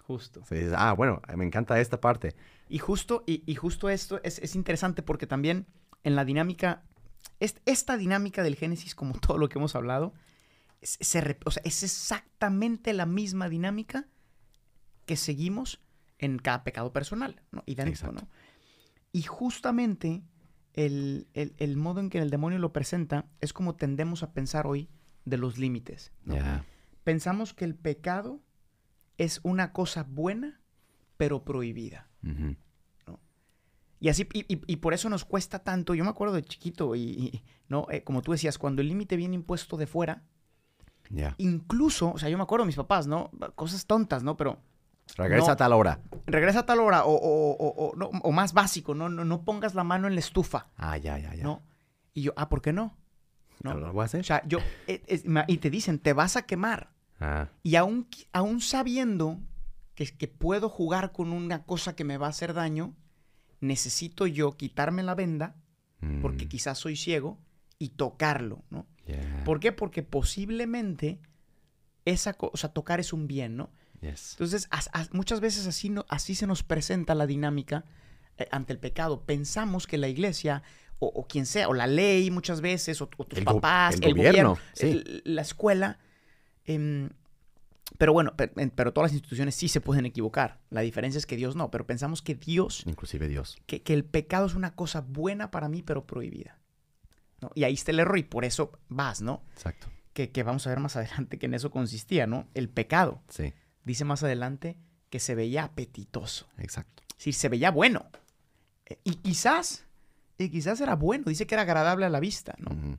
Justo. 0.08 0.42
O 0.42 0.46
sea, 0.46 0.58
dices, 0.58 0.74
ah, 0.78 0.94
bueno, 0.94 1.22
me 1.36 1.46
encanta 1.46 1.80
esta 1.80 2.00
parte. 2.00 2.36
Y 2.70 2.78
justo, 2.80 3.24
y, 3.26 3.44
y 3.46 3.56
justo 3.56 3.90
esto 3.90 4.20
es, 4.24 4.40
es 4.40 4.56
interesante 4.56 5.02
porque 5.02 5.26
también 5.28 5.66
en 6.04 6.16
la 6.16 6.26
dinámica, 6.26 6.84
es- 7.40 7.56
esta 7.66 7.98
dinámica 7.98 8.44
del 8.44 8.56
Génesis, 8.56 8.94
como 8.96 9.14
todo 9.20 9.38
lo 9.38 9.50
que 9.50 9.58
hemos 9.58 9.76
hablado, 9.76 10.14
es, 10.82 10.98
se 11.02 11.38
o 11.46 11.52
sea, 11.52 11.62
es 11.66 11.82
exactamente 11.84 12.94
la 12.94 13.06
misma 13.06 13.50
dinámica 13.50 14.08
que 15.06 15.16
seguimos 15.16 15.82
en 16.20 16.38
cada 16.38 16.64
pecado 16.64 16.94
personal, 16.94 17.42
¿no? 17.52 17.64
Idéntico. 17.66 17.98
Y 19.12 19.24
justamente 19.24 20.22
el, 20.74 21.28
el- 21.34 21.56
el 21.58 21.78
modo 21.78 22.00
en 22.00 22.10
que 22.10 22.20
el 22.20 22.30
demonio 22.30 22.60
lo 22.60 22.74
presenta 22.74 23.26
es 23.42 23.54
como 23.54 23.76
tendemos 23.76 24.22
a 24.24 24.34
pensar 24.34 24.68
hoy 24.68 24.88
de 25.26 25.38
los 25.38 25.58
límites. 25.58 26.12
Pensamos 27.04 27.54
que 27.54 27.66
el 27.66 27.76
pecado 27.76 28.40
es 29.18 29.40
una 29.44 29.72
cosa 29.74 30.04
buena, 30.04 30.62
pero 31.18 31.44
prohibida. 31.44 32.10
Ujú. 32.24 32.56
Y 34.00 34.10
así, 34.10 34.28
y, 34.34 34.40
y- 34.54 34.62
y 34.68 34.76
por 34.78 34.94
eso 34.94 35.10
nos 35.10 35.24
cuesta 35.26 35.60
tanto. 35.60 35.96
Yo 35.96 36.04
me 36.04 36.10
acuerdo 36.10 36.36
de 36.36 36.44
chiquito, 36.44 36.96
y, 36.96 37.02
y, 37.02 37.44
no, 37.70 37.88
Eh, 37.90 38.04
como 38.04 38.22
tú 38.22 38.34
decías, 38.34 38.58
cuando 38.58 38.82
el 38.82 38.90
límite 38.90 39.16
viene 39.16 39.36
impuesto 39.36 39.78
de 39.78 39.88
fuera, 39.88 40.24
incluso, 41.38 42.12
o 42.12 42.18
sea, 42.18 42.30
yo 42.30 42.38
me 42.38 42.44
acuerdo 42.44 42.64
de 42.66 42.68
mis 42.68 42.76
papás, 42.76 43.08
¿no? 43.08 43.32
Cosas 43.56 43.86
tontas, 43.86 44.24
¿no? 44.24 44.36
Pero 44.38 44.60
Regresa 45.18 45.48
No. 45.48 45.54
a 45.54 45.56
tal 45.56 45.74
hora. 45.74 46.00
regresa 46.26 46.60
a 46.62 46.66
tal 46.66 46.80
hora, 46.80 47.06
o, 47.06 47.14
o- 47.14 47.52
o- 47.58 47.90
o- 47.92 47.96
no, 47.96 48.08
o 48.08 48.32
más 48.32 48.54
básico, 48.54 48.96
¿no? 48.96 49.08
¿no? 49.08 49.24
No 49.24 49.46
pongas 49.46 49.76
la 49.76 49.84
mano 49.84 50.08
en 50.08 50.16
la 50.16 50.20
estufa, 50.20 50.68
Ah, 50.78 50.98
ya, 50.98 51.20
ya, 51.20 51.36
ya. 51.36 51.44
¿no? 51.44 51.62
Y 52.16 52.24
yo, 52.24 52.34
ah, 52.38 52.50
¿por 52.50 52.62
qué 52.64 52.74
no? 52.74 52.98
¿No 53.62 53.76
¿No? 53.76 53.80
lo 53.82 53.94
voy 53.94 54.02
a 54.02 54.06
hacer? 54.06 54.22
O 54.22 54.24
sea, 54.24 54.42
yo, 54.48 54.58
eh, 54.88 55.04
y 55.48 55.58
te 55.60 55.70
dicen, 55.70 56.00
te 56.00 56.14
vas 56.14 56.36
a 56.38 56.42
quemar. 56.48 56.90
Ah, 57.20 57.50
Y 57.64 57.76
aún, 57.76 58.08
aún 58.34 58.60
sabiendo 58.62 59.40
que, 59.96 60.06
que 60.06 60.28
puedo 60.28 60.68
jugar 60.70 61.12
con 61.12 61.32
una 61.32 61.64
cosa 61.64 61.96
que 61.96 62.04
me 62.04 62.18
va 62.18 62.28
a 62.28 62.32
hacer 62.32 62.54
daño, 62.54 62.94
necesito 63.62 64.28
yo 64.28 64.52
quitarme 64.58 65.04
la 65.04 65.16
venda, 65.16 65.56
porque 66.22 66.46
mm, 66.46 66.50
quizás 66.50 66.78
soy 66.78 66.96
ciego, 66.96 67.40
y 67.80 67.90
tocarlo, 67.90 68.64
¿no? 68.70 68.86
¿Por 69.44 69.60
qué? 69.60 69.72
Porque 69.72 70.02
posiblemente 70.04 71.20
esa 72.06 72.34
cosa, 72.34 72.74
tocar 72.74 73.00
es 73.00 73.14
un 73.14 73.28
bien, 73.28 73.56
¿no? 73.58 73.70
yes. 74.02 74.32
Entonces, 74.34 74.68
as- 74.72 74.90
as- 74.94 75.14
muchas 75.14 75.40
veces 75.40 75.66
así, 75.68 75.90
no, 75.90 76.06
así 76.10 76.36
se 76.36 76.48
nos 76.48 76.64
presenta 76.64 77.16
la 77.16 77.26
dinámica 77.26 77.86
eh, 78.38 78.48
ante 78.52 78.74
el 78.74 78.80
pecado. 78.80 79.22
Pensamos 79.26 79.88
que 79.88 79.98
la 79.98 80.08
iglesia, 80.08 80.62
o, 81.00 81.08
o 81.08 81.28
quien 81.28 81.46
sea, 81.46 81.68
o 81.70 81.74
la 81.74 81.88
ley 81.88 82.30
muchas 82.32 82.62
veces, 82.62 83.02
o, 83.02 83.10
o 83.18 83.26
tus 83.26 83.40
El 83.40 83.46
papás, 83.46 83.96
el 83.96 84.04
el, 84.04 84.14
gobierno, 84.14 84.50
gobierno, 84.52 84.58
sí. 84.74 84.86
el- 84.88 85.22
la 85.26 85.42
escuela. 85.42 86.00
Em, 86.66 87.10
pero 87.98 88.14
bueno, 88.14 88.36
pe- 88.36 88.52
en- 88.58 88.72
pero, 88.72 88.92
todas 88.94 89.12
las 89.12 89.14
instituciones 89.14 89.56
sí 89.56 89.68
se 89.68 89.82
pueden 89.82 90.06
equivocar. 90.06 90.60
La 90.70 90.82
diferencia 90.82 91.18
es 91.18 91.26
que 91.26 91.36
Dios 91.38 91.56
no, 91.56 91.72
pero 91.72 91.86
pensamos 91.86 92.22
que 92.22 92.36
Dios, 92.36 92.84
Inclusive 92.86 93.28
Dios. 93.28 93.58
que, 93.68 93.82
que 93.84 93.94
el 93.94 94.04
pecado 94.06 94.46
es 94.48 94.56
una 94.56 94.76
cosa 94.76 95.02
buena 95.02 95.52
para 95.52 95.70
mí, 95.70 95.82
pero 95.84 96.06
prohibida. 96.06 96.60
¿no? 97.42 97.52
Y 97.54 97.64
ahí 97.64 97.74
está 97.74 97.92
el 97.92 98.00
error 98.00 98.18
y 98.18 98.24
por 98.24 98.46
eso 98.46 98.72
vas, 98.90 99.22
¿no? 99.22 99.44
Exacto. 99.54 99.88
Que, 100.14 100.32
que 100.32 100.44
vamos 100.44 100.66
a 100.66 100.70
ver 100.70 100.80
más 100.80 100.96
adelante 100.96 101.38
que 101.38 101.46
en 101.46 101.54
eso 101.54 101.70
consistía, 101.72 102.26
¿no? 102.28 102.48
El 102.54 102.70
pecado. 102.70 103.22
Sí, 103.30 103.54
Dice 103.84 104.04
más 104.06 104.24
adelante 104.24 104.78
que 105.12 105.20
se 105.20 105.36
veía 105.36 105.64
apetitoso. 105.66 106.48
exacto. 106.58 107.04
Es 107.12 107.18
decir, 107.18 107.34
se 107.36 107.50
veía 107.50 107.70
bueno. 107.72 108.06
Eh, 108.88 108.98
Y 109.04 109.16
quizás, 109.16 109.86
y 110.38 110.50
quizás 110.50 110.82
era 110.82 110.96
bueno. 110.96 111.26
Dice 111.28 111.46
que 111.46 111.54
era 111.56 111.62
agradable 111.62 112.06
a 112.06 112.10
la 112.10 112.20
vista, 112.20 112.56
¿no? 112.58 112.98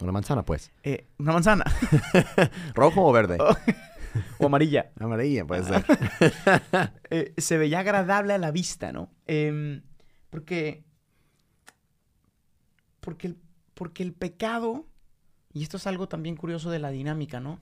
Una 0.00 0.12
manzana, 0.12 0.44
pues. 0.44 0.72
Eh, 0.82 1.08
una 1.18 1.32
manzana 1.32 1.64
¿Rojo 2.74 3.06
o 3.06 3.12
verde? 3.12 3.38
Oh. 3.40 3.56
o 4.38 4.46
amarilla. 4.46 4.90
Amarilla, 4.98 5.44
puede 5.46 5.64
ser. 5.64 5.84
Eh, 7.10 7.32
se 7.36 7.58
veía 7.58 7.80
agradable 7.80 8.32
a 8.32 8.38
la 8.38 8.50
vista, 8.50 8.92
¿no? 8.92 9.12
Em, 9.26 9.82
porque, 10.30 10.84
porque, 12.98 13.28
el, 13.28 13.38
porque 13.74 14.02
el 14.02 14.12
pecado, 14.12 14.88
y 15.52 15.62
esto 15.62 15.76
es 15.76 15.86
algo 15.86 16.08
también 16.08 16.34
curioso 16.34 16.70
de 16.70 16.80
la 16.80 16.90
dinámica, 16.90 17.38
¿no? 17.38 17.60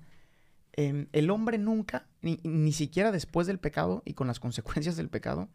Em, 0.73 1.09
el 1.13 1.31
hombre 1.31 1.59
nunca, 1.59 2.07
ni, 2.23 2.41
ni 2.45 2.73
siquiera 2.73 3.13
después 3.13 3.47
del 3.47 3.59
pecado 3.59 4.03
y 4.07 4.15
con 4.15 4.27
las 4.27 4.41
consecuencias 4.41 4.97
del 4.97 5.11
pecado, 5.11 5.51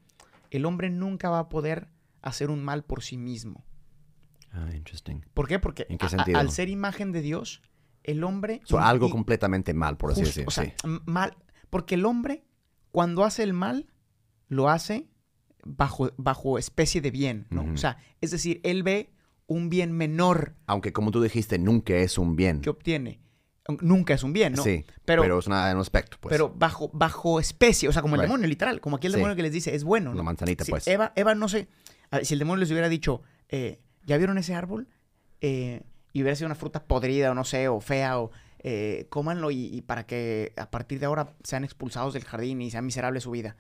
el 0.52 0.66
hombre 0.66 0.92
nunca 0.92 1.30
va 1.30 1.40
a 1.40 1.50
poder 1.50 1.88
hacer 2.22 2.52
un 2.52 2.64
mal 2.64 2.84
por 2.84 3.02
sí 3.02 3.18
mismo. 3.18 3.66
Ah, 4.58 4.76
interesting. 4.76 5.22
¿Por 5.34 5.48
qué? 5.48 5.60
Porque 5.60 5.86
¿En 5.90 5.98
qué 5.98 6.06
a- 6.06 6.08
a- 6.08 6.10
sentido? 6.12 6.40
al 6.40 6.50
ser 6.52 6.70
imagen 6.70 7.12
de 7.12 7.22
Dios, 7.22 7.62
el 8.04 8.24
hombre... 8.24 8.62
So, 8.66 8.80
algo 8.80 9.08
y- 9.08 9.12
completamente 9.12 9.74
mal, 9.74 9.98
por 9.98 10.12
así 10.12 10.22
justo, 10.22 10.30
decir. 10.42 10.48
O 10.48 10.52
sea, 10.52 10.64
sí. 10.66 10.72
mal, 11.06 11.36
Porque 11.70 11.96
el 11.96 12.06
hombre, 12.06 12.44
cuando 12.92 13.24
hace 13.24 13.44
el 13.44 13.54
mal, 13.54 13.88
lo 14.48 14.70
hace 14.70 15.08
bajo, 15.66 16.10
bajo 16.18 16.58
especie 16.58 17.02
de 17.02 17.12
bien, 17.12 17.46
¿no? 17.50 17.66
O 17.74 17.78
sea, 17.78 17.98
es 18.22 18.32
decir, 18.32 18.62
él 18.64 18.84
ve 18.84 19.12
un 19.48 19.70
bien 19.70 19.92
menor 19.92 20.56
Aunque 20.66 20.92
como 20.94 21.12
tú 21.12 21.22
dijiste, 21.22 21.60
nunca 21.60 21.94
es 21.96 22.18
un 22.18 22.36
bien. 22.36 22.62
que 22.62 22.70
obtiene. 22.70 23.22
Nunca 23.82 24.14
es 24.14 24.24
un 24.24 24.32
bien, 24.32 24.54
¿no? 24.54 24.64
Sí, 24.64 24.86
pero, 25.04 25.22
pero, 25.22 25.40
es 25.40 25.48
una, 25.48 25.74
un 25.74 25.82
aspecto, 25.82 26.16
pues. 26.22 26.32
pero 26.32 26.50
bajo, 26.50 26.90
bajo 26.94 27.38
especie, 27.38 27.90
o 27.90 27.92
sea, 27.92 28.02
como 28.02 28.16
el 28.16 28.22
Right. 28.22 28.30
demonio, 28.30 28.48
literal. 28.48 28.80
Como 28.80 28.96
aquí 28.96 29.08
el 29.08 29.14
Sí. 29.14 29.18
demonio 29.18 29.36
que 29.36 29.42
les 29.44 29.52
dice, 29.52 29.76
es 29.76 29.84
bueno, 29.84 30.14
¿no? 30.14 30.24
manzanita, 30.24 30.64
Si 30.64 30.72
pues. 30.72 30.88
Eva, 30.88 31.12
Eva, 31.18 31.36
no 31.36 31.50
sé, 31.50 31.68
si 32.24 32.34
el 32.34 32.40
demonio 32.40 32.62
les 32.62 32.72
hubiera 32.72 32.88
dicho, 32.88 33.24
eh, 33.50 33.82
¿ya 34.08 34.18
vieron 34.18 34.40
ese 34.40 34.56
árbol? 34.56 34.88
Eh, 35.42 35.84
y 36.14 36.24
hubiera 36.24 36.36
sido 36.36 36.48
una 36.48 36.56
fruta 36.56 36.86
podrida 36.88 37.30
o 37.30 37.36
no 37.36 37.44
sé, 37.44 37.68
o 37.68 37.80
fea, 37.80 38.20
o 38.20 38.32
eh, 38.60 39.06
cómanlo 39.10 39.52
y, 39.52 39.66
y 39.66 39.82
para 39.82 40.08
que 40.08 40.54
a 40.58 40.72
partir 40.72 41.00
de 41.00 41.06
ahora 41.06 41.36
sean 41.44 41.64
expulsados 41.64 42.16
del 42.16 42.24
jardín 42.24 42.62
y 42.62 42.72
sea 42.72 42.82
miserable 42.82 43.22
su 43.22 43.30
vida. 43.30 43.56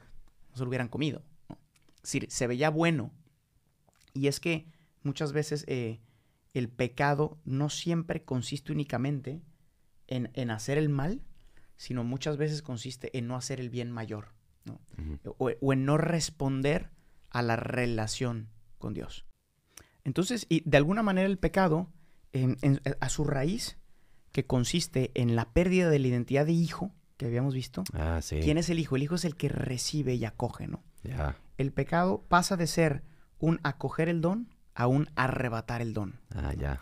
No 0.49 0.57
se 0.57 0.63
lo 0.63 0.69
hubieran 0.69 0.87
comido. 0.87 1.21
¿no? 1.49 1.59
Es 1.97 2.01
decir, 2.03 2.27
se 2.31 2.47
veía 2.47 2.71
bueno. 2.71 3.11
Y 4.13 4.27
es 4.27 4.39
que 4.39 4.65
muchas 5.03 5.33
veces 5.33 5.65
eh, 5.67 5.99
el 6.53 6.69
pecado 6.69 7.37
no 7.45 7.69
siempre 7.69 8.23
consiste 8.23 8.71
únicamente 8.71 9.43
en, 10.07 10.31
en 10.33 10.49
hacer 10.49 10.79
el 10.79 10.89
mal, 10.89 11.21
sino 11.75 12.03
muchas 12.03 12.37
veces 12.37 12.63
consiste 12.63 13.15
en 13.15 13.27
no 13.27 13.35
hacer 13.35 13.59
el 13.59 13.69
bien 13.69 13.91
mayor. 13.91 14.29
¿no? 14.65 14.81
Ujú. 14.97 15.35
o, 15.37 15.51
o 15.61 15.73
en 15.73 15.85
no 15.85 15.97
responder 15.97 16.89
a 17.29 17.41
la 17.41 17.55
relación 17.55 18.49
con 18.79 18.93
Dios. 18.93 19.26
Entonces, 20.07 20.45
y 20.47 20.61
de 20.67 20.77
alguna 20.77 21.03
manera 21.03 21.27
el 21.27 21.37
pecado, 21.37 21.89
en- 22.31 22.57
en- 22.61 22.79
a 23.01 23.09
su 23.09 23.25
raíz, 23.25 23.77
que 24.31 24.45
consiste 24.45 25.11
en 25.15 25.35
la 25.35 25.51
pérdida 25.51 25.89
de 25.89 25.99
la 25.99 26.07
identidad 26.07 26.45
de 26.45 26.53
hijo, 26.53 26.93
que 27.17 27.25
habíamos 27.25 27.53
visto. 27.53 27.83
Ah, 27.93 28.21
sí. 28.21 28.39
¿Quién 28.41 28.57
es 28.57 28.69
el 28.69 28.79
hijo? 28.79 28.95
El 28.95 29.03
hijo 29.03 29.15
es 29.15 29.25
el 29.25 29.35
que 29.35 29.49
recibe 29.49 30.15
y 30.15 30.23
acoge, 30.23 30.67
¿no? 30.67 30.81
Ya. 31.03 31.35
El 31.57 31.73
pecado 31.73 32.23
pasa 32.29 32.55
de 32.55 32.67
ser 32.67 33.03
un 33.39 33.59
acoger 33.63 34.07
el 34.07 34.21
don 34.21 34.47
a 34.75 34.87
un 34.87 35.09
arrebatar 35.15 35.81
el 35.81 35.93
don. 35.93 36.19
Ah, 36.33 36.53
ya. 36.53 36.79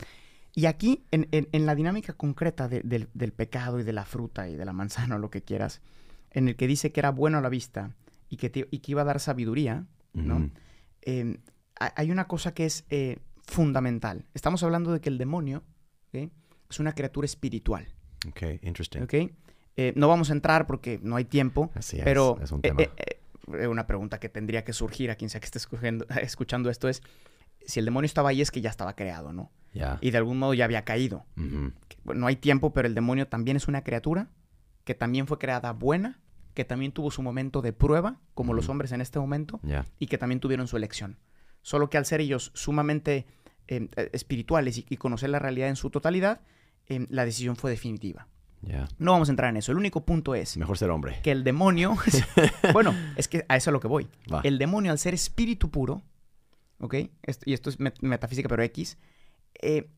Y 0.53 0.67
aquí, 0.67 1.03
en, 1.09 1.27
en- 1.31 1.49
en 1.51 1.65
la 1.65 1.73
dinámica 1.73 2.13
concreta 2.13 2.67
de- 2.67 2.81
del, 2.81 3.09
del 3.15 3.31
pecado 3.33 3.79
y 3.79 3.83
de 3.83 3.93
la 3.93 4.05
fruta 4.05 4.47
y 4.49 4.55
de 4.55 4.65
la 4.65 4.73
manzana 4.73 5.15
o 5.15 5.19
lo 5.19 5.31
que 5.31 5.41
quieras, 5.41 5.81
en 6.29 6.47
el 6.47 6.55
que 6.55 6.67
dice 6.67 6.91
que 6.91 6.99
era 6.99 7.09
bueno 7.09 7.39
a 7.39 7.41
la 7.41 7.49
vista 7.49 7.95
y 8.29 8.38
que, 8.38 8.49
te- 8.51 8.67
y 8.69 8.79
que 8.79 8.91
iba 8.91 9.01
a 9.01 9.05
dar 9.05 9.19
sabiduría, 9.19 9.88
¿no? 10.13 10.49
Eh, 11.01 11.39
hay 11.79 12.11
una 12.11 12.27
cosa 12.27 12.53
que 12.53 12.65
es 12.65 12.85
eh, 12.89 13.17
fundamental. 13.43 14.25
Estamos 14.33 14.63
hablando 14.63 14.91
de 14.91 15.01
que 15.01 15.09
el 15.09 15.17
demonio 15.17 15.63
es 16.13 16.79
una 16.79 16.93
criatura 16.93 17.25
espiritual. 17.25 17.88
Ok, 18.27 18.41
interesting. 18.61 19.07
Eh, 19.77 19.93
no 19.95 20.07
vamos 20.07 20.29
a 20.29 20.33
entrar 20.33 20.67
porque 20.67 20.99
no 21.03 21.15
hay 21.17 21.25
tiempo, 21.25 21.69
Así 21.75 21.97
es. 21.97 22.03
pero 22.03 22.39
es 22.41 22.51
un 22.51 22.59
eh, 22.59 22.69
tema. 22.69 22.81
eh, 22.81 23.67
una 23.67 23.85
pregunta 23.88 24.19
que 24.19 24.29
tendría 24.29 24.63
que 24.63 24.71
surgir 24.73 25.11
a 25.11 25.15
quien 25.15 25.29
sea 25.29 25.41
que 25.41 25.45
esté 25.45 25.59
escuchando 26.21 26.69
esto 26.69 26.88
es, 26.88 27.03
si 27.65 27.79
el 27.79 27.85
demonio 27.85 28.05
estaba 28.05 28.29
ahí 28.29 28.41
es 28.41 28.51
que 28.51 28.61
ya 28.61 28.69
estaba 28.69 28.95
creado, 28.95 29.33
¿no? 29.33 29.51
ya. 29.73 29.97
Y 30.01 30.11
de 30.11 30.17
algún 30.17 30.39
modo 30.39 30.53
ya 30.53 30.65
había 30.65 30.85
caído. 30.85 31.25
No 32.05 32.27
hay 32.27 32.38
tiempo, 32.38 32.73
pero 32.73 32.88
el 32.88 32.95
demonio 32.95 33.27
también 33.27 33.57
es 33.57 33.67
una 33.67 33.83
criatura 33.83 34.29
que 34.85 34.95
también 34.95 35.27
fue 35.27 35.38
creada 35.39 35.73
buena, 35.73 36.21
que 36.53 36.63
también 36.63 36.91
tuvo 36.93 37.11
su 37.11 37.21
momento 37.21 37.61
de 37.61 37.73
prueba, 37.73 38.21
como 38.33 38.53
los 38.53 38.69
hombres 38.69 38.91
en 38.93 39.01
este 39.01 39.19
momento, 39.19 39.59
y 39.99 40.07
que 40.07 40.17
también 40.17 40.39
tuvieron 40.39 40.67
su 40.67 40.77
elección. 40.77 41.17
Solo 41.65 41.89
que 41.89 41.97
al 41.97 42.06
ser 42.06 42.21
ellos 42.21 42.51
sumamente 42.54 43.25
eh, 43.67 43.89
eh, 43.95 44.10
espirituales 44.13 44.78
y, 44.78 44.86
y 44.88 44.97
conocer 44.97 45.32
la 45.32 45.39
realidad 45.39 45.67
en 45.69 45.75
su 45.75 45.89
totalidad, 45.89 46.41
eh, 46.86 47.08
la 47.10 47.25
decisión 47.25 47.56
fue 47.56 47.71
definitiva. 47.71 48.28
No 48.99 49.13
vamos 49.13 49.30
a 49.30 49.32
entrar 49.32 49.49
en 49.49 49.58
eso. 49.58 49.71
El 49.71 49.80
único 49.80 50.06
punto 50.06 50.36
es 50.36 50.58
Mejor 50.58 50.78
ser 50.78 50.91
hombre. 50.91 51.19
que 51.23 51.32
el 51.32 51.43
demonio, 51.43 51.95
bueno, 52.73 52.93
es 53.15 53.28
que 53.28 53.45
a 53.49 53.56
eso 53.58 53.63
es 53.63 53.67
a 53.69 53.71
lo 53.71 53.80
que 53.80 53.88
voy. 53.88 54.08
Va. 54.32 54.41
El 54.43 54.60
demonio 54.60 54.91
al 54.91 54.99
ser 54.99 55.13
espíritu 55.15 55.71
puro, 55.71 56.04
¿ok? 56.80 56.93
Y 57.45 57.54
esto 57.54 57.69
es 57.71 57.80
met- 57.80 57.99
metafísica, 58.01 58.47
pero 58.47 58.62
X, 58.63 58.97
eh, 59.62 59.89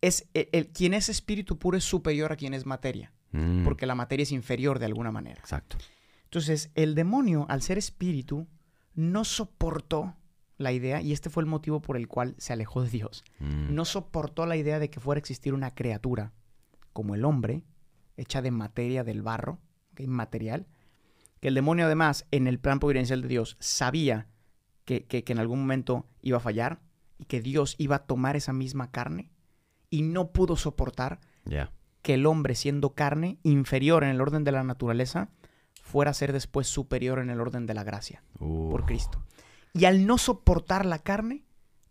es 0.00 0.28
el, 0.34 0.48
el- 0.52 0.68
quien 0.72 0.92
es 0.94 1.08
espíritu 1.08 1.56
puro 1.58 1.76
es 1.76 1.84
superior 1.84 2.32
a 2.32 2.36
quien 2.36 2.52
es 2.54 2.66
materia, 2.66 3.12
Mm, 3.32 3.62
porque 3.64 3.86
la 3.86 3.94
materia 3.94 4.24
es 4.24 4.32
inferior 4.32 4.78
de 4.80 4.86
alguna 4.86 5.10
manera. 5.12 5.40
Exacto. 5.40 5.76
Entonces, 6.24 6.70
el 6.74 6.94
demonio, 6.94 7.46
al 7.48 7.62
ser 7.62 7.78
espíritu, 7.78 8.46
no 8.94 9.24
soportó 9.24 10.14
la 10.62 10.72
idea, 10.72 11.00
y 11.02 11.12
este 11.12 11.28
fue 11.30 11.42
el 11.42 11.48
motivo 11.48 11.80
por 11.82 11.96
el 11.96 12.08
cual 12.08 12.34
se 12.38 12.52
alejó 12.52 12.82
de 12.82 12.88
Dios. 12.90 13.24
Mm, 13.40 13.74
No 13.74 13.84
soportó 13.84 14.46
la 14.46 14.56
idea 14.56 14.78
de 14.78 14.88
que 14.90 15.00
fuera 15.00 15.18
a 15.18 15.20
existir 15.20 15.52
una 15.54 15.74
criatura 15.74 16.32
como 16.92 17.14
el 17.14 17.24
hombre, 17.24 17.64
hecha 18.16 18.40
de 18.42 18.50
materia 18.50 19.04
del 19.04 19.22
barro, 19.22 19.58
¿ok? 19.92 20.00
material, 20.06 20.66
que 21.40 21.48
el 21.48 21.54
demonio 21.54 21.86
además, 21.86 22.26
en 22.30 22.46
el 22.46 22.58
plan 22.58 22.78
providencial 22.78 23.22
de 23.22 23.28
Dios, 23.28 23.56
sabía 23.60 24.28
que, 24.84 25.04
que- 25.06 25.24
que 25.24 25.32
en 25.32 25.38
algún 25.38 25.60
momento 25.60 26.06
iba 26.22 26.36
a 26.36 26.40
fallar 26.40 26.80
y 27.18 27.24
que 27.24 27.40
Dios 27.40 27.74
iba 27.78 27.96
a 27.96 28.06
tomar 28.06 28.36
esa 28.36 28.52
misma 28.52 28.90
carne 28.90 29.30
y 29.90 30.02
no 30.02 30.32
pudo 30.32 30.56
soportar 30.56 31.20
que 32.02 32.14
el 32.14 32.26
hombre, 32.26 32.54
siendo 32.54 32.94
carne, 32.94 33.38
inferior 33.42 34.02
en 34.04 34.10
el 34.10 34.20
orden 34.20 34.44
de 34.44 34.52
la 34.52 34.64
naturaleza, 34.64 35.28
fuera 35.82 36.10
a 36.10 36.14
ser 36.14 36.32
después 36.32 36.66
superior 36.66 37.18
en 37.18 37.30
el 37.30 37.40
orden 37.40 37.66
de 37.66 37.74
la 37.74 37.84
gracia 37.84 38.22
Uh, 38.38 38.70
por 38.70 38.84
Cristo. 38.86 39.22
Y 39.72 39.84
al 39.86 40.06
no 40.06 40.18
soportar 40.18 40.84
la 40.86 40.98
carne, 40.98 41.44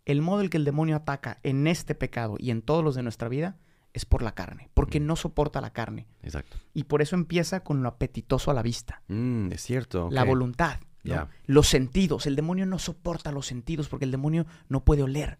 el 0.04 0.22
modo 0.22 0.42
en 0.42 0.48
que 0.50 0.56
el 0.56 0.64
demonio 0.64 0.96
ataca 0.96 1.38
en 1.42 1.66
este 1.66 1.94
pecado 1.94 2.36
y 2.38 2.50
en 2.50 2.62
todos 2.62 2.82
los 2.84 2.94
de 2.94 3.02
nuestra 3.02 3.28
vida 3.28 3.56
es 3.92 4.04
por 4.06 4.22
la 4.22 4.32
carne, 4.34 4.70
porque 4.74 5.00
Mm. 5.00 5.06
no 5.06 5.16
soporta 5.16 5.60
la 5.60 5.72
carne. 5.72 6.06
Exacto. 6.22 6.56
Y 6.72 6.84
por 6.84 7.02
eso 7.02 7.14
empieza 7.14 7.60
con 7.60 7.82
lo 7.82 7.88
apetitoso 7.88 8.50
a 8.50 8.54
la 8.54 8.62
vista, 8.62 9.02
Mm, 9.08 9.52
es 9.52 9.60
cierto. 9.62 10.08
la 10.10 10.24
voluntad, 10.24 10.80
¿no? 11.04 11.14
Ya. 11.14 11.28
los 11.46 11.68
sentidos. 11.68 12.26
El 12.26 12.36
demonio 12.36 12.64
no 12.64 12.78
soporta 12.78 13.32
los 13.32 13.46
sentidos 13.46 13.88
porque 13.88 14.04
el 14.04 14.10
demonio 14.12 14.46
no 14.68 14.84
puede 14.84 15.02
oler, 15.02 15.38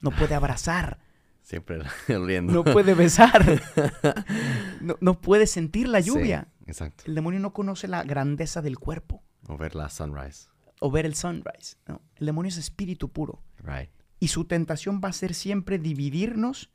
no 0.00 0.10
puede 0.10 0.34
abrazar, 0.34 0.98
Siempre 1.42 1.78
oliendo. 2.08 2.52
no 2.52 2.64
puede 2.64 2.94
besar, 2.94 3.62
no, 4.80 4.96
no 5.00 5.20
puede 5.20 5.46
sentir 5.46 5.88
la 5.88 6.02
Sí, 6.02 6.08
lluvia. 6.10 6.48
exacto. 6.66 7.04
El 7.06 7.14
demonio 7.14 7.40
no 7.40 7.52
conoce 7.52 7.88
la 7.88 8.02
grandeza 8.02 8.60
del 8.62 8.78
cuerpo 8.78 9.22
O 9.48 9.56
ver 9.56 9.74
la 9.74 9.88
sunrise. 9.88 10.48
O 10.80 10.90
ver 10.90 11.06
el 11.06 11.14
sunrise. 11.14 11.76
¿no? 11.86 12.00
El 12.16 12.26
demonio 12.26 12.48
es 12.48 12.56
espíritu 12.56 13.10
puro. 13.10 13.42
Right. 13.62 13.90
Y 14.20 14.28
su 14.28 14.44
tentación 14.44 15.00
va 15.04 15.08
a 15.08 15.12
ser 15.12 15.34
siempre 15.34 15.78
dividirnos 15.78 16.70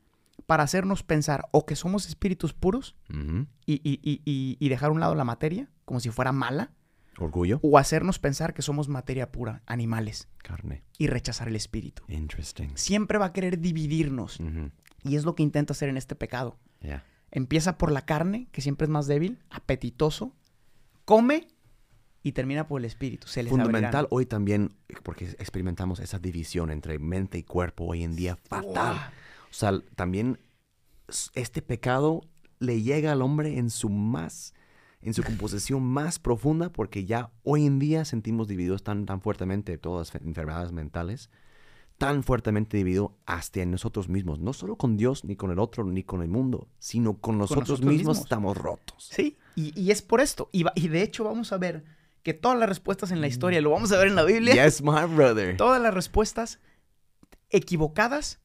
para 0.46 0.62
hacernos 0.62 1.02
pensar 1.02 1.48
o 1.52 1.66
que 1.66 1.76
somos 1.76 2.06
espíritus 2.08 2.52
puros 2.54 2.96
Ujú. 3.10 3.46
y, 3.66 3.74
y- 3.88 4.00
y- 4.02 4.22
y- 4.24 4.56
y 4.58 4.68
dejar 4.68 4.88
a 4.90 4.92
un 4.92 5.00
lado 5.00 5.14
la 5.14 5.24
materia 5.24 5.68
como 5.84 6.00
si 6.00 6.10
fuera 6.10 6.32
mala, 6.32 6.72
Orgullo. 7.18 7.60
o 7.62 7.76
hacernos 7.78 8.18
pensar 8.18 8.54
que 8.54 8.62
somos 8.62 8.88
materia 8.88 9.30
pura, 9.32 9.62
animales, 9.66 10.28
Carne. 10.38 10.82
y 10.96 11.08
rechazar 11.08 11.48
el 11.48 11.56
espíritu. 11.56 12.02
Interesting. 12.08 12.70
Siempre 12.76 13.18
va 13.18 13.26
a 13.26 13.32
querer 13.32 13.58
dividirnos 13.60 14.40
Ujú. 14.40 14.70
y 15.04 15.16
es 15.16 15.24
lo 15.24 15.34
que 15.34 15.42
intenta 15.42 15.72
hacer 15.72 15.88
en 15.88 15.96
este 15.98 16.14
pecado. 16.14 16.58
Empieza 17.32 17.76
por 17.78 17.92
la 17.92 18.04
carne, 18.06 18.48
que 18.50 18.60
siempre 18.62 18.86
es 18.86 18.90
más 18.90 19.06
débil, 19.06 19.38
apetitoso, 19.50 20.34
come 21.04 21.46
y 22.22 22.32
termina 22.32 22.66
por 22.68 22.80
el 22.80 22.84
espíritu. 22.84 23.26
Se 23.28 23.42
les 23.42 23.50
Fundamental 23.50 24.06
hoy 24.10 24.26
también, 24.26 24.74
porque 25.02 25.24
experimentamos 25.38 26.00
esa 26.00 26.18
división 26.18 26.70
entre 26.70 26.98
mente 26.98 27.38
y 27.38 27.42
cuerpo 27.42 27.84
hoy 27.86 28.02
en 28.02 28.14
día 28.16 28.36
fatal. 28.36 28.96
O 29.50 29.54
sea, 29.54 29.72
también 29.96 30.38
este 31.34 31.62
pecado 31.62 32.22
le 32.58 32.82
llega 32.82 33.12
al 33.12 33.22
hombre 33.22 33.58
en 33.58 33.70
su 33.70 33.88
más, 33.88 34.54
en 35.00 35.14
su 35.14 35.22
composición 35.22 35.82
más 35.82 36.18
profunda, 36.18 36.70
porque 36.70 37.04
ya 37.06 37.30
hoy 37.42 37.64
en 37.66 37.78
día 37.78 38.04
sentimos 38.04 38.48
divididos 38.48 38.82
tan, 38.82 39.06
tan 39.06 39.20
fuertemente 39.22 39.78
todas 39.78 40.08
las 40.08 40.20
fe- 40.20 40.26
enfermedades 40.28 40.72
mentales, 40.72 41.30
tan 41.96 42.22
fuertemente 42.22 42.76
dividido 42.76 43.16
hasta 43.26 43.60
en 43.62 43.70
nosotros 43.70 44.08
mismos, 44.08 44.38
no 44.40 44.52
solo 44.52 44.76
con 44.76 44.96
Dios, 44.96 45.24
ni 45.24 45.36
con 45.36 45.50
el 45.50 45.58
otro, 45.58 45.84
ni 45.84 46.02
con 46.02 46.22
el 46.22 46.28
mundo, 46.28 46.68
sino 46.78 47.14
con 47.18 47.38
nosotros, 47.38 47.68
nosotros 47.70 47.86
mismos, 47.88 48.16
mismos. 48.16 48.18
estamos 48.18 48.56
rotos. 48.56 49.08
Sí, 49.10 49.36
y, 49.56 49.78
y 49.78 49.90
es 49.90 50.02
por 50.02 50.20
esto. 50.20 50.48
Y, 50.52 50.62
va- 50.62 50.72
y 50.74 50.88
de 50.88 51.02
hecho 51.02 51.24
vamos 51.24 51.52
a 51.52 51.58
ver 51.58 51.84
que 52.22 52.34
todas 52.34 52.58
las 52.58 52.68
respuestas 52.68 53.10
en 53.12 53.20
la 53.20 53.26
historia, 53.28 53.60
lo 53.60 53.70
vamos 53.70 53.92
a 53.92 53.98
ver 53.98 54.08
en 54.08 54.14
la 54.16 54.24
Biblia, 54.24 54.64
Yes, 54.64 54.82
my 54.82 55.04
brother. 55.14 55.56
todas 55.56 55.80
las 55.80 55.94
respuestas 55.94 56.60
equivocadas 57.48 58.40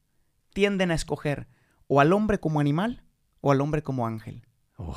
tienden 0.52 0.90
a 0.90 0.94
escoger 0.94 1.48
o 1.86 2.00
al 2.00 2.12
hombre 2.12 2.40
como 2.40 2.60
animal 2.60 3.04
o 3.40 3.52
al 3.52 3.60
hombre 3.60 3.82
como 3.82 4.06
ángel, 4.06 4.46
Oh, 4.78 4.96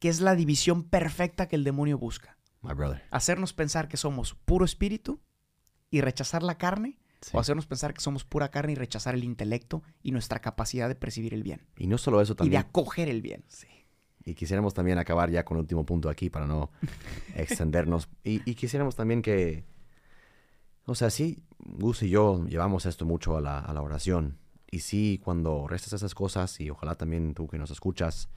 que 0.00 0.08
es 0.08 0.20
la 0.20 0.34
división 0.34 0.82
perfecta 0.84 1.48
que 1.48 1.56
el 1.56 1.64
demonio 1.64 1.98
busca. 1.98 2.36
my 2.62 2.72
brother. 2.74 3.02
Hacernos 3.10 3.52
pensar 3.52 3.88
que 3.88 3.96
somos 3.96 4.34
puro 4.34 4.64
espíritu 4.64 5.20
y 5.90 6.00
rechazar 6.00 6.42
la 6.42 6.56
carne, 6.58 6.98
Sí. 7.20 7.30
o 7.34 7.40
hacernos 7.40 7.66
pensar 7.66 7.94
que 7.94 8.00
somos 8.02 8.24
pura 8.24 8.50
carne 8.50 8.72
y 8.72 8.74
rechazar 8.74 9.14
el 9.14 9.24
intelecto 9.24 9.82
y 10.02 10.10
nuestra 10.12 10.40
capacidad 10.40 10.88
de 10.88 10.94
percibir 10.94 11.32
el 11.32 11.42
bien 11.42 11.66
Y 11.76 11.86
no 11.86 11.96
solo 11.96 12.20
eso 12.20 12.32
y 12.32 12.34
de 12.34 12.36
también. 12.36 12.60
acoger 12.60 13.08
el 13.08 13.22
bien. 13.22 13.44
Y 14.24 14.34
quisiéramos 14.34 14.74
también 14.74 14.98
acabar 14.98 15.30
ya 15.30 15.44
con 15.44 15.56
el 15.56 15.62
último 15.62 15.84
punto 15.84 16.08
aquí 16.08 16.30
para 16.30 16.46
no 16.46 16.70
extendernos. 17.34 18.08
Y, 18.22 18.48
y 18.50 18.54
quisiéramos 18.54 18.96
también 18.96 19.22
que, 19.22 19.64
o 20.86 20.94
sea, 20.94 21.10
sí, 21.10 21.42
Gus 21.58 22.02
y 22.02 22.08
yo 22.08 22.44
llevamos 22.46 22.86
esto 22.86 23.04
mucho 23.04 23.36
a 23.36 23.40
la, 23.40 23.58
a 23.58 23.72
la 23.72 23.82
oración. 23.82 24.38
Y 24.70 24.80
sí, 24.80 25.20
cuando 25.22 25.68
restas 25.68 25.92
esas 25.92 26.14
cosas, 26.14 26.60
y 26.60 26.70
ojalá 26.70 26.96
también 26.96 27.34
tú 27.34 27.46
que 27.46 27.58
nos 27.58 27.70
escuchas, 27.70 28.28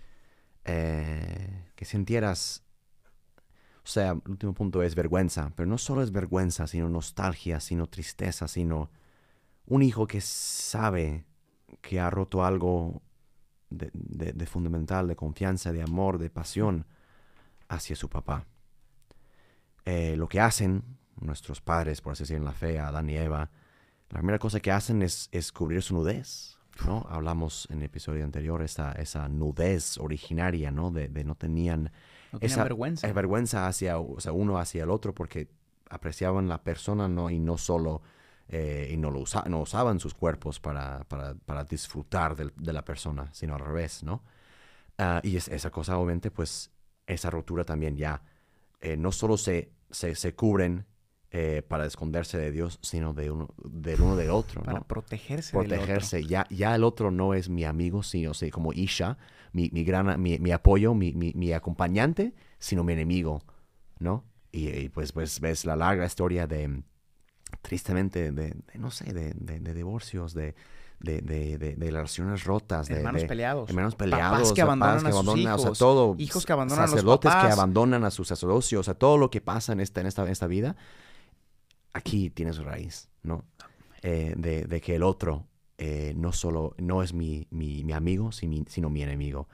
eh, 0.66 1.72
que 1.76 1.86
sintieras, 1.86 2.64
o 3.84 3.88
sea, 3.88 4.12
el 4.12 4.32
último 4.32 4.54
punto 4.54 4.84
es 4.84 4.96
vergüenza, 4.96 5.54
pero 5.56 5.68
no 5.68 5.78
solo 5.78 6.04
es 6.04 6.12
vergüenza, 6.12 6.68
sino 6.68 6.90
nostalgia, 6.90 7.60
sino 7.62 7.88
tristeza, 7.88 8.48
sino 8.48 8.92
un 9.66 9.82
hijo 9.82 10.08
que 10.08 10.20
sabe 10.22 11.26
que 11.82 12.00
ha 12.00 12.10
roto 12.10 12.44
algo 12.44 13.02
de, 13.70 13.90
de 14.34 14.46
fundamental, 14.46 15.08
de 15.08 15.16
confianza, 15.16 15.72
de 15.72 15.82
amor, 15.82 16.18
de 16.18 16.30
pasión 16.30 16.86
hacia 17.70 17.96
su 17.96 18.10
papá. 18.10 18.46
Eh, 19.86 20.16
lo 20.18 20.28
que 20.28 20.40
hacen 20.40 20.84
nuestros 21.20 21.62
padres, 21.62 22.02
por 22.02 22.14
así 22.14 22.24
decirlo, 22.24 22.40
en 22.42 22.46
la 22.46 22.52
fe, 22.52 22.80
Adán 22.80 23.10
y 23.10 23.18
Eva, 23.18 23.50
la 24.10 24.20
primera 24.20 24.40
cosa 24.40 24.60
que 24.60 24.72
hacen 24.72 25.02
es, 25.02 25.30
es 25.32 25.52
cubrir 25.52 25.82
su 25.82 25.94
nudez. 25.96 26.58
¿no? 26.86 27.08
Hablamos 27.10 27.68
en 27.72 27.80
el 27.80 27.86
episodio 27.86 28.24
anterior 28.24 28.62
esa, 28.62 28.92
esa 28.92 29.28
nudez 29.28 29.98
originaria, 29.98 30.70
¿no? 30.70 30.92
De, 30.92 31.08
de 31.08 31.24
no 31.24 31.34
tenían 31.34 31.92
No 32.32 32.40
esa 32.40 32.64
vergüenza. 32.64 33.12
vergüenza 33.14 33.68
hacia 33.68 33.98
o 33.98 34.20
sea, 34.20 34.32
uno 34.32 34.60
hacia 34.60 34.84
el 34.84 34.92
otro 34.92 35.16
porque 35.16 35.50
apreciaban 35.90 36.48
la 36.48 36.64
persona 36.64 37.08
¿no? 37.08 37.30
y 37.32 37.40
no 37.40 37.58
solo 37.58 38.04
eh, 38.50 38.90
y 38.92 38.98
no, 38.98 39.12
lo 39.12 39.20
usa- 39.20 39.46
no 39.50 39.62
usaban 39.62 40.00
sus 40.00 40.14
cuerpos 40.14 40.60
para, 40.60 41.04
para, 41.06 41.36
para 41.36 41.64
disfrutar 41.64 42.36
del- 42.36 42.54
de 42.56 42.74
la 42.74 42.84
persona, 42.86 43.30
sino 43.34 43.56
al 43.56 43.62
revés, 43.62 44.04
¿no? 44.04 44.24
Ah, 44.98 45.22
y 45.24 45.36
es- 45.38 45.48
esa 45.50 45.70
cosa, 45.70 45.98
obviamente, 45.98 46.32
pues 46.32 46.72
esa 47.06 47.30
rotura 47.30 47.64
también 47.66 47.96
ya 47.98 48.22
eh, 48.80 48.96
no 48.98 49.12
solo 49.12 49.38
se, 49.38 49.72
se, 49.90 50.16
se 50.16 50.36
cubren 50.36 50.86
eh, 51.32 51.62
para 51.68 51.86
esconderse 51.86 52.38
de 52.38 52.52
Dios, 52.52 52.80
sino 52.82 53.14
de 53.14 53.32
uno, 53.32 53.50
del 53.64 54.02
uno 54.02 54.16
del 54.16 54.30
otro, 54.30 54.62
para 54.64 54.80
¿no? 54.80 54.86
protegerse. 54.88 55.58
del 55.58 55.66
otro. 55.74 55.78
protegerse. 55.78 56.26
Ya, 56.26 56.46
ya 56.50 56.76
el 56.76 56.84
otro 56.84 57.12
no 57.12 57.34
es 57.34 57.50
mi 57.50 57.64
amigo, 57.66 58.02
sino 58.04 58.34
sí, 58.34 58.50
como 58.52 58.72
Isha, 58.74 59.18
mi, 59.52 59.70
mi 59.74 59.84
gran 59.84 60.22
mi, 60.22 60.40
mi 60.40 60.52
apoyo, 60.52 60.94
mi, 60.94 61.14
mi, 61.14 61.34
mi 61.36 61.54
acompañante, 61.54 62.34
sino 62.60 62.84
mi 62.84 62.94
enemigo, 62.94 63.42
¿no? 64.00 64.24
Y, 64.52 64.70
y, 64.70 64.90
pues, 64.90 65.12
pues 65.12 65.40
ves 65.42 65.66
la 65.66 65.76
larga 65.76 66.06
historia 66.06 66.48
de, 66.48 66.82
tristemente, 67.62 68.32
de, 68.32 68.52
de, 68.52 68.56
no 68.76 68.92
sé, 68.92 69.12
de, 69.14 69.34
de, 69.36 69.60
de 69.60 69.74
divorcios, 69.74 70.34
de, 70.34 70.56
de, 71.00 71.22
de, 71.22 71.58
de- 71.58 71.76
de 71.76 71.86
relaciones 71.92 72.44
rotas, 72.44 72.88
de, 72.88 72.96
Hermanos 72.98 73.24
peleados. 73.26 73.70
hermanos 73.70 73.96
Papás 73.96 74.54
que 74.54 74.62
abandonan 74.62 75.06
a 75.06 75.12
sus 75.12 75.28
o 75.28 75.34
sea, 75.36 75.62
hijos, 75.62 75.78
todo, 75.80 76.16
hijos 76.18 76.46
que 76.46 76.54
abandonan 76.54 76.80
a 76.80 76.88
los 76.88 76.92
sacerdotes 76.92 77.32
que 77.32 77.48
abandonan 77.54 78.04
a 78.04 78.12
sus 78.12 78.28
sacerdocios, 78.30 78.80
o 78.80 78.84
sea, 78.84 78.94
todo 78.96 79.18
lo 79.18 79.30
que 79.30 79.42
pasa 79.42 79.74
en 79.74 79.80
esta, 79.80 80.02
en 80.02 80.08
esta, 80.08 80.24
en 80.24 80.30
esta 80.30 80.48
vida, 80.48 80.76
aquí 81.94 82.30
tiene 82.30 82.54
su 82.54 82.64
raíz, 82.64 83.10
¿no? 83.24 83.46
Eh, 84.02 84.34
de, 84.38 84.66
de 84.66 84.82
que 84.82 84.96
el 84.96 85.04
otro 85.04 85.48
eh, 85.78 86.14
no 86.16 86.32
solo 86.32 86.76
no 86.78 87.04
es 87.04 87.14
mi, 87.14 87.48
mi, 87.52 87.84
mi 87.84 87.94
amigo, 87.94 88.32
si 88.32 88.48
mi- 88.48 88.66
sino 88.68 88.90
mi 88.90 89.02
enemigo. 89.04 89.48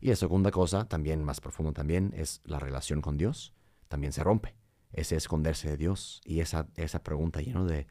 Y 0.00 0.08
la 0.08 0.16
segunda 0.16 0.50
cosa, 0.50 0.88
también 0.88 1.24
más 1.24 1.40
profundo 1.40 1.72
también, 1.72 2.12
es 2.16 2.40
la 2.44 2.58
relación 2.60 3.00
con 3.00 3.16
Dios. 3.16 3.52
También 3.88 4.12
se 4.12 4.22
rompe. 4.22 4.54
Ese 4.92 5.16
esconderse 5.16 5.68
de 5.70 5.76
Dios 5.76 6.20
y 6.24 6.40
esa, 6.40 6.66
esa 6.76 7.02
pregunta 7.02 7.40
lleno 7.40 7.64
de, 7.66 7.86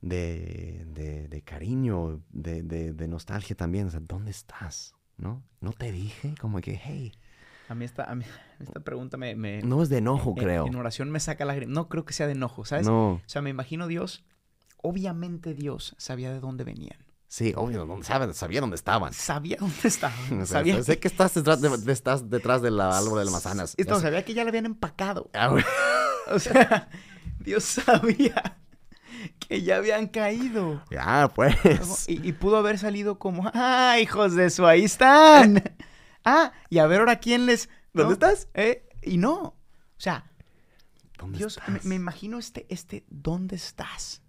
de, 0.00 0.84
de, 0.86 1.28
de 1.28 1.42
cariño, 1.42 2.22
de, 2.30 2.62
de, 2.62 3.08
nostalgia 3.08 3.56
también. 3.56 3.86
O 3.86 3.90
sea, 3.90 4.00
¿dónde 4.00 4.30
estás? 4.30 4.94
¿No? 5.16 5.42
¿No 5.60 5.72
te 5.72 5.92
dije? 5.92 6.34
Como 6.40 6.60
que, 6.60 6.80
hey, 6.82 7.12
A 7.68 7.74
mí 7.74 7.84
esta, 7.84 8.04
a 8.10 8.14
mí 8.14 8.24
esta 8.58 8.80
pregunta 8.80 9.16
me... 9.16 9.36
me- 9.36 9.62
no 9.62 9.82
es 9.82 9.88
de 9.90 9.98
enojo, 9.98 10.34
en- 10.36 10.42
creo. 10.44 10.66
En 10.66 10.74
oración 10.76 11.10
me 11.10 11.20
saca 11.20 11.44
lágrimas. 11.44 11.74
No 11.74 11.88
creo 11.88 12.04
que 12.04 12.14
sea 12.14 12.26
de 12.26 12.32
enojo, 12.32 12.64
¿sabes? 12.64 12.86
No, 12.86 13.12
O 13.12 13.22
sea, 13.26 13.42
me 13.42 13.50
imagino 13.50 13.86
Dios... 13.86 14.24
Obviamente 14.82 15.52
Dios 15.52 15.94
sabía 15.98 16.32
de 16.32 16.40
dónde 16.40 16.64
venían. 16.64 16.96
Sí, 17.30 17.52
obvio, 17.56 17.86
no, 17.86 18.02
sabe- 18.02 18.34
sabía 18.34 18.60
dónde 18.60 18.74
estaban. 18.74 19.12
Sabía 19.14 19.56
dónde 19.60 19.76
estaban. 19.84 20.18
O 20.42 20.46
sea, 20.46 20.58
sabía 20.58 20.82
sé 20.82 20.98
que 20.98 21.06
estás 21.08 21.32
detrás, 21.34 21.60
de, 21.60 21.68
de- 21.78 21.92
estás 21.92 22.28
detrás 22.28 22.60
del 22.60 22.80
árbol 22.80 23.18
de 23.20 23.24
las 23.26 23.32
manzanas. 23.32 23.74
Ya 23.78 23.98
sabía 24.00 24.24
que 24.24 24.34
ya 24.34 24.42
le 24.44 24.50
habían 24.50 24.66
empacado. 24.66 25.30
Ah. 25.32 25.56
O 26.32 26.38
sea, 26.38 26.88
Dios 27.40 27.64
sabía 27.64 28.58
que 29.40 29.62
ya 29.62 29.76
habían 29.78 30.06
caído. 30.06 30.84
Ya, 30.90 31.28
pues. 31.34 32.08
Y, 32.08 32.28
y 32.28 32.32
pudo 32.32 32.56
haber 32.58 32.78
salido 32.78 33.18
como, 33.18 33.50
¡ah, 33.54 33.96
hijos 34.00 34.34
de 34.36 34.48
su, 34.50 34.64
ahí 34.66 34.84
están! 34.84 35.62
Ah, 36.24 36.52
y 36.68 36.78
a 36.78 36.86
ver 36.86 37.00
ahora 37.00 37.18
quién 37.18 37.46
les... 37.46 37.68
¿Dónde 37.94 38.12
estás? 38.12 38.46
Eh, 38.54 38.86
y 39.02 39.16
no. 39.16 39.34
O 39.42 39.56
sea, 39.96 40.30
¿Dónde 41.18 41.38
Dios, 41.38 41.58
me, 41.66 41.74
estás? 41.76 41.84
me 41.86 41.94
imagino 41.96 42.38
este, 42.38 42.66
este, 42.68 43.04
¿dónde 43.08 43.56
estás? 43.56 44.22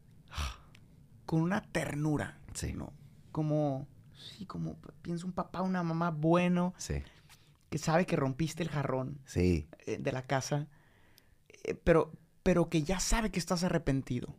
Con 1.27 1.41
una 1.41 1.61
ternura, 1.61 2.39
Sí. 2.53 2.73
¿no? 2.73 2.93
Como, 3.31 3.87
sí, 4.13 4.45
como, 4.45 4.77
pienso 5.01 5.25
un 5.25 5.33
papá, 5.33 5.61
una 5.61 5.83
mamá 5.83 6.11
bueno, 6.11 6.73
Sí, 6.77 6.95
que 7.69 7.77
sabe 7.77 8.05
que 8.05 8.15
rompiste 8.15 8.61
el 8.63 8.69
jarrón 8.69 9.19
sí. 9.25 9.67
eh, 9.85 9.97
de 9.99 10.11
la 10.11 10.23
casa, 10.23 10.67
eh, 11.63 11.75
pero, 11.75 12.11
pero 12.43 12.69
que 12.69 12.83
ya 12.83 12.99
sabe 12.99 13.31
que 13.31 13.39
estás 13.39 13.63
arrepentido, 13.63 14.35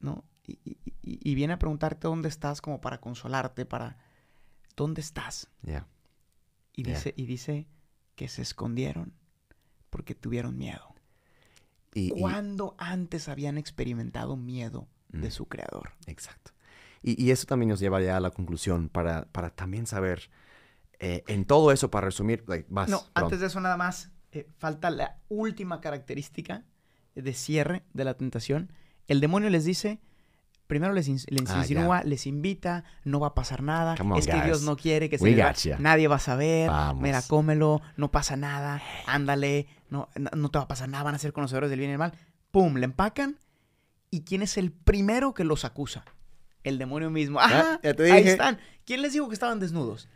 ¿no? 0.00 0.24
Y, 0.46 0.58
y- 0.64 0.78
y- 1.02 1.30
y 1.30 1.34
viene 1.34 1.54
a 1.54 1.58
preguntarte 1.58 2.08
dónde 2.08 2.28
estás 2.28 2.60
como 2.60 2.80
para 2.80 3.00
consolarte, 3.00 3.64
para, 3.66 3.98
¿dónde 4.76 5.00
estás? 5.00 5.48
Ya. 5.62 5.86
Y 6.74 6.82
dice, 6.84 7.12
y 7.16 7.26
dice 7.26 7.66
que 8.14 8.28
se 8.28 8.42
escondieron 8.42 9.12
porque 9.90 10.14
tuvieron 10.14 10.56
miedo. 10.58 10.94
Y, 11.94 12.12
y- 12.14 12.20
¿Cuándo 12.20 12.74
antes 12.78 13.28
habían 13.28 13.58
experimentado 13.58 14.36
miedo 14.36 14.86
de 15.08 15.30
su 15.30 15.46
creador? 15.48 15.92
exacto. 16.06 16.52
Y, 17.02 17.22
y 17.22 17.30
eso 17.30 17.46
también 17.46 17.68
nos 17.70 17.80
lleva 17.80 18.00
ya 18.00 18.16
a 18.16 18.20
la 18.20 18.30
conclusión 18.30 18.88
para, 18.88 19.26
para 19.32 19.50
también 19.50 19.86
saber, 19.86 20.30
eh, 20.98 21.22
en 21.28 21.44
todo 21.44 21.70
eso, 21.72 21.90
para 21.90 22.06
resumir, 22.06 22.44
like, 22.48 22.66
vas, 22.70 22.88
No, 22.88 22.98
perdón. 22.98 23.12
antes 23.24 23.40
de 23.40 23.46
eso 23.46 23.60
nada 23.60 23.76
más, 23.76 24.10
eh, 24.32 24.48
falta 24.58 24.90
la 24.90 25.18
última 25.28 25.80
característica 25.80 26.64
de 27.14 27.32
cierre 27.34 27.82
de 27.94 28.04
la 28.04 28.14
tentación. 28.14 28.72
El 29.06 29.20
demonio 29.20 29.48
les 29.50 29.64
dice, 29.64 30.00
primero 30.66 30.92
les, 30.92 31.08
les 31.08 31.50
Ah, 31.50 31.58
insinúa, 31.58 32.02
les 32.04 32.26
invita, 32.26 32.84
no 33.04 33.20
va 33.20 33.28
a 33.28 33.34
pasar 33.34 33.62
nada, 33.62 33.94
on, 33.94 34.18
es 34.18 34.26
que 34.26 34.32
guys. 34.32 34.44
Dios 34.44 34.62
no 34.62 34.76
quiere 34.76 35.08
que 35.08 35.18
se 35.18 35.24
va- 35.36 35.76
nadie 35.78 36.08
va 36.08 36.16
a 36.16 36.20
saber, 36.20 36.68
Vamos. 36.68 37.02
mira, 37.02 37.22
cómelo, 37.22 37.80
no 37.96 38.10
pasa 38.10 38.36
nada, 38.36 38.82
ándale, 39.06 39.66
no, 39.88 40.08
no, 40.16 40.30
no 40.36 40.48
te 40.50 40.58
va 40.58 40.64
a 40.64 40.68
pasar 40.68 40.88
nada, 40.88 41.04
van 41.04 41.14
a 41.14 41.18
ser 41.18 41.32
conocedores 41.32 41.70
del 41.70 41.78
bien 41.78 41.90
y 41.90 41.92
del 41.92 41.98
mal. 41.98 42.12
Pum, 42.50 42.74
le 42.76 42.84
empacan. 42.84 43.38
¿Y 44.10 44.22
quién 44.22 44.40
es 44.42 44.56
el 44.58 44.72
primero 44.72 45.32
que 45.34 45.44
los 45.44 45.64
acusa? 45.66 46.04
El 46.64 46.78
demonio 46.78 47.10
mismo. 47.10 47.38
¡Ah! 47.40 47.78
ya 47.82 47.94
te 47.94 48.10
Ahí 48.12 48.26
están. 48.28 48.58
¿Quién 48.84 49.02
les 49.02 49.12
dijo 49.12 49.28
que 49.28 49.34
estaban 49.34 49.60
desnudos? 49.60 50.08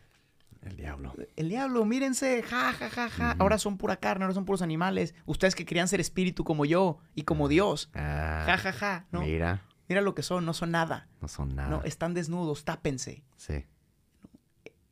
El 0.62 0.76
diablo. 0.76 1.12
El 1.36 1.48
diablo, 1.48 1.84
mírense, 1.84 2.42
ja, 2.42 2.72
ja, 2.72 2.88
ja, 2.88 3.08
ja. 3.08 3.36
Ahora 3.38 3.58
son 3.58 3.78
pura 3.78 3.96
carne, 3.96 4.24
ahora 4.24 4.34
son 4.34 4.44
puros 4.44 4.62
animales. 4.62 5.14
Ustedes 5.26 5.54
que 5.56 5.64
querían 5.64 5.88
ser 5.88 6.00
espíritu 6.00 6.44
como 6.44 6.64
yo 6.64 6.98
y 7.14 7.22
como 7.22 7.48
Dios. 7.48 7.90
Ah, 7.94 8.44
Ja, 8.46 8.58
ja, 8.58 8.72
ja. 8.72 9.06
No, 9.10 9.22
mira. 9.22 9.62
Mira, 9.88 10.00
lo 10.00 10.14
que 10.14 10.22
son, 10.22 10.46
no 10.46 10.54
son 10.54 10.70
nada. 10.70 11.08
no 11.20 11.26
son 11.28 11.54
nada. 11.56 11.68
No, 11.68 11.82
están 11.84 12.14
desnudos, 12.14 12.64
tápense. 12.64 13.24
Sí. 13.36 13.66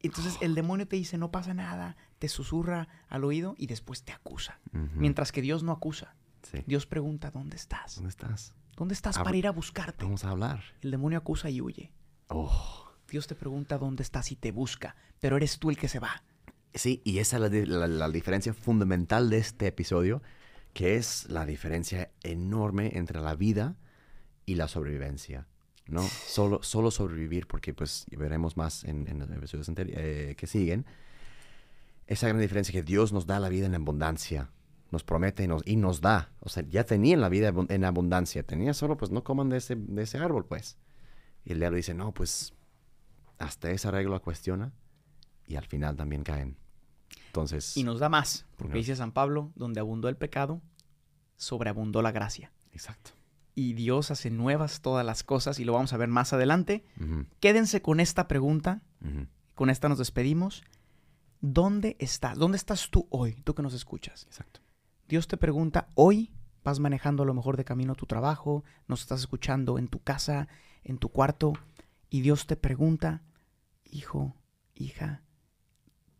Entonces 0.02 0.38
el 0.40 0.54
demonio 0.54 0.88
te 0.88 0.96
dice, 0.96 1.18
no 1.18 1.30
pasa 1.30 1.54
nada, 1.54 1.96
te 2.18 2.28
susurra 2.28 2.88
al 3.08 3.22
oído 3.24 3.54
y 3.58 3.66
después 3.66 4.02
te 4.02 4.12
acusa. 4.12 4.58
Mientras 4.72 5.30
que 5.30 5.42
Dios 5.42 5.62
no 5.62 5.72
acusa. 5.72 6.14
Sí. 6.50 6.62
Dios 6.66 6.86
pregunta, 6.86 7.30
¿dónde 7.30 7.56
estás? 7.56 7.96
¿Dónde 7.96 8.10
estás? 8.10 8.54
¿Dónde 8.76 8.94
estás 8.94 9.16
Abra- 9.16 9.24
para 9.24 9.36
ir 9.36 9.46
a 9.46 9.50
buscarte? 9.52 10.04
Vamos 10.04 10.24
a 10.24 10.30
hablar. 10.30 10.62
El 10.80 10.90
demonio 10.90 11.18
acusa 11.18 11.50
y 11.50 11.60
huye. 11.60 11.92
Oh. 12.28 12.86
Dios 13.08 13.26
te 13.26 13.34
pregunta 13.34 13.76
dónde 13.78 14.02
estás 14.02 14.30
y 14.32 14.36
te 14.36 14.52
busca, 14.52 14.96
pero 15.20 15.36
eres 15.36 15.58
tú 15.58 15.70
el 15.70 15.76
que 15.76 15.88
se 15.88 15.98
va. 15.98 16.22
Sí, 16.74 17.02
y 17.04 17.18
esa 17.18 17.36
es 17.36 17.42
la, 17.42 17.48
di- 17.48 17.66
la- 17.66 17.86
la 17.88 18.08
diferencia 18.08 18.54
fundamental 18.54 19.28
de 19.30 19.38
este 19.38 19.66
episodio, 19.66 20.22
que 20.72 20.96
es 20.96 21.28
la 21.28 21.44
diferencia 21.44 22.10
enorme 22.22 22.92
entre 22.96 23.20
la 23.20 23.34
vida 23.34 23.76
y 24.46 24.54
la 24.54 24.68
sobrevivencia. 24.68 25.46
¿no? 25.88 26.02
Solo, 26.26 26.62
solo 26.62 26.90
sobrevivir, 26.92 27.46
porque 27.48 27.74
pues 27.74 28.06
veremos 28.12 28.56
más 28.56 28.84
en, 28.84 29.08
en 29.08 29.18
los 29.18 29.30
episodios 29.30 29.68
eh, 29.76 30.34
que 30.38 30.46
siguen. 30.46 30.86
Esa 32.06 32.28
gran 32.28 32.40
diferencia 32.40 32.72
que 32.72 32.82
Dios 32.82 33.12
nos 33.12 33.26
da 33.26 33.38
la 33.40 33.48
vida 33.48 33.66
en 33.66 33.74
abundancia. 33.74 34.50
Nos 34.90 35.04
promete 35.04 35.44
y 35.44 35.48
nos, 35.48 35.62
y 35.66 35.76
nos 35.76 36.00
da. 36.00 36.32
O 36.40 36.48
sea, 36.48 36.64
ya 36.68 36.84
tenían 36.84 37.20
la 37.20 37.28
vida 37.28 37.52
en 37.68 37.84
abundancia. 37.84 38.42
Tenía 38.42 38.74
solo, 38.74 38.96
pues 38.96 39.10
no 39.10 39.22
coman 39.22 39.48
de 39.48 39.58
ese, 39.58 39.76
de 39.76 40.02
ese 40.02 40.18
árbol, 40.18 40.46
pues. 40.46 40.76
Y 41.44 41.52
el 41.52 41.60
diablo 41.60 41.76
dice, 41.76 41.94
no, 41.94 42.12
pues 42.12 42.52
hasta 43.38 43.70
esa 43.70 43.90
regla 43.90 44.18
cuestiona 44.18 44.72
y 45.46 45.56
al 45.56 45.64
final 45.66 45.96
también 45.96 46.22
caen. 46.24 46.56
Entonces, 47.26 47.76
Y 47.76 47.84
nos 47.84 48.00
da 48.00 48.08
más, 48.08 48.46
porque 48.56 48.72
No. 48.74 48.78
dice 48.78 48.96
San 48.96 49.12
Pablo, 49.12 49.52
donde 49.54 49.80
abundó 49.80 50.08
el 50.08 50.16
pecado, 50.16 50.60
sobreabundó 51.36 52.02
la 52.02 52.12
gracia. 52.12 52.52
exacto. 52.72 53.12
Y 53.56 53.74
Dios 53.74 54.10
hace 54.10 54.30
nuevas 54.30 54.80
todas 54.80 55.04
las 55.04 55.22
cosas 55.22 55.58
y 55.58 55.64
lo 55.64 55.72
vamos 55.74 55.92
a 55.92 55.96
ver 55.98 56.08
más 56.08 56.32
adelante. 56.32 56.84
Quédense 57.40 57.82
con 57.82 58.00
esta 58.00 58.26
pregunta, 58.28 58.80
con 59.54 59.70
esta 59.70 59.88
nos 59.88 59.98
despedimos. 59.98 60.62
¿Dónde 61.42 61.96
estás? 61.98 62.38
¿Dónde 62.38 62.56
estás 62.56 62.88
tú 62.90 63.06
hoy, 63.10 63.34
tú 63.44 63.54
que 63.54 63.62
nos 63.62 63.74
escuchas? 63.74 64.24
Exacto. 64.26 64.59
Dios 65.10 65.26
te 65.26 65.36
pregunta, 65.36 65.88
hoy 65.96 66.32
vas 66.62 66.78
manejando 66.78 67.24
a 67.24 67.26
lo 67.26 67.34
mejor 67.34 67.56
de 67.56 67.64
camino 67.64 67.94
a 67.94 67.96
tu 67.96 68.06
trabajo, 68.06 68.62
nos 68.86 69.00
estás 69.00 69.18
escuchando 69.18 69.76
en 69.76 69.88
tu 69.88 69.98
casa, 69.98 70.46
en 70.84 70.98
tu 70.98 71.08
cuarto, 71.08 71.52
y 72.08 72.20
Dios 72.20 72.46
te 72.46 72.54
pregunta, 72.54 73.24
hijo, 73.82 74.36
hija, 74.72 75.24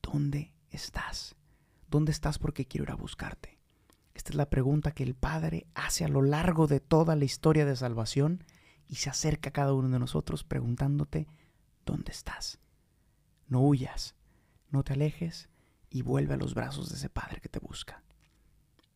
¿dónde 0.02 0.52
estás? 0.70 1.36
¿Dónde 1.88 2.10
estás 2.10 2.40
porque 2.40 2.66
quiero 2.66 2.82
ir 2.82 2.90
a 2.90 2.96
buscarte? 2.96 3.60
Esta 4.12 4.30
es 4.30 4.34
la 4.34 4.50
pregunta 4.50 4.90
que 4.90 5.04
el 5.04 5.14
Padre 5.14 5.68
hace 5.74 6.04
a 6.04 6.08
lo 6.08 6.22
largo 6.22 6.66
de 6.66 6.80
toda 6.80 7.14
la 7.14 7.24
historia 7.24 7.64
de 7.64 7.76
salvación 7.76 8.42
y 8.88 8.96
se 8.96 9.08
acerca 9.08 9.50
a 9.50 9.52
cada 9.52 9.72
uno 9.72 9.88
de 9.88 10.00
nosotros 10.00 10.42
preguntándote, 10.42 11.28
¿dónde 11.86 12.10
estás? 12.10 12.58
No 13.46 13.60
huyas, 13.60 14.16
no 14.68 14.82
te 14.82 14.94
alejes 14.94 15.48
y 15.90 16.02
vuelve 16.02 16.34
a 16.34 16.38
los 16.38 16.54
brazos 16.54 16.88
de 16.88 16.96
ese 16.96 17.08
Padre 17.08 17.40
que 17.40 17.48
te 17.48 17.60
busca. 17.60 18.02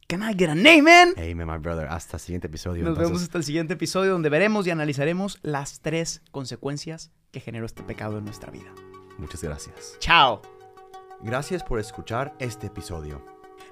Can 0.06 0.22
I 0.22 0.34
get 0.34 0.50
an 0.50 0.66
amen? 0.66 1.14
Amen, 1.16 1.46
my 1.46 1.58
brother. 1.58 1.86
Hasta 1.88 2.18
el 2.18 2.20
siguiente 2.20 2.48
episodio. 2.48 2.82
Nos 2.82 2.90
entonces. 2.90 3.08
vemos 3.08 3.22
hasta 3.22 3.38
el 3.38 3.44
siguiente 3.44 3.74
episodio 3.74 4.12
donde 4.12 4.28
veremos 4.28 4.66
y 4.66 4.70
analizaremos 4.70 5.38
las 5.42 5.80
tres 5.80 6.22
consecuencias 6.30 7.10
que 7.32 7.40
generó 7.40 7.64
este 7.64 7.82
pecado 7.82 8.18
en 8.18 8.24
nuestra 8.24 8.50
vida. 8.50 8.70
Muchas 9.16 9.42
gracias. 9.42 9.96
¡Chao! 10.00 10.42
Gracias 11.22 11.62
por 11.62 11.80
escuchar 11.80 12.34
este 12.38 12.66
episodio. 12.66 13.24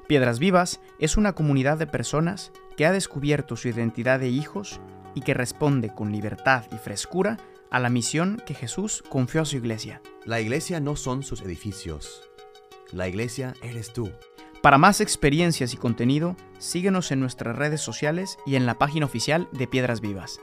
Piedras 0.09 0.39
Vivas 0.39 0.81
es 0.99 1.19
una 1.19 1.35
comunidad 1.35 1.77
de 1.77 1.87
personas 1.87 2.51
que 2.77 2.87
ha 2.87 2.93
descubierto 2.93 3.57
su 3.57 3.69
identidad 3.69 4.19
de 4.19 4.31
hijos 4.31 4.81
y 5.15 5.21
que 5.21 5.35
responde 5.35 5.95
con 5.95 6.13
libertad 6.13 6.65
y 6.73 6.79
frescura 6.79 7.37
a 7.71 7.79
la 7.79 7.91
misión 7.91 8.43
que 8.47 8.55
Jesús 8.55 9.05
confió 9.11 9.43
a 9.43 9.45
su 9.45 9.57
iglesia. 9.59 10.01
La 10.25 10.41
iglesia 10.41 10.81
no 10.81 10.97
son 10.97 11.23
sus 11.23 11.43
edificios. 11.43 12.31
La 12.91 13.07
iglesia 13.07 13.55
eres 13.63 13.93
tú. 13.93 14.11
Para 14.63 14.79
más 14.79 15.01
experiencias 15.01 15.75
y 15.75 15.77
contenido, 15.77 16.37
síguenos 16.59 17.11
en 17.11 17.19
nuestras 17.19 17.57
redes 17.57 17.81
sociales 17.81 18.39
y 18.47 18.55
en 18.55 18.65
la 18.65 18.79
página 18.79 19.07
oficial 19.07 19.49
de 19.51 19.67
Piedras 19.67 20.01
Vivas. 20.01 20.39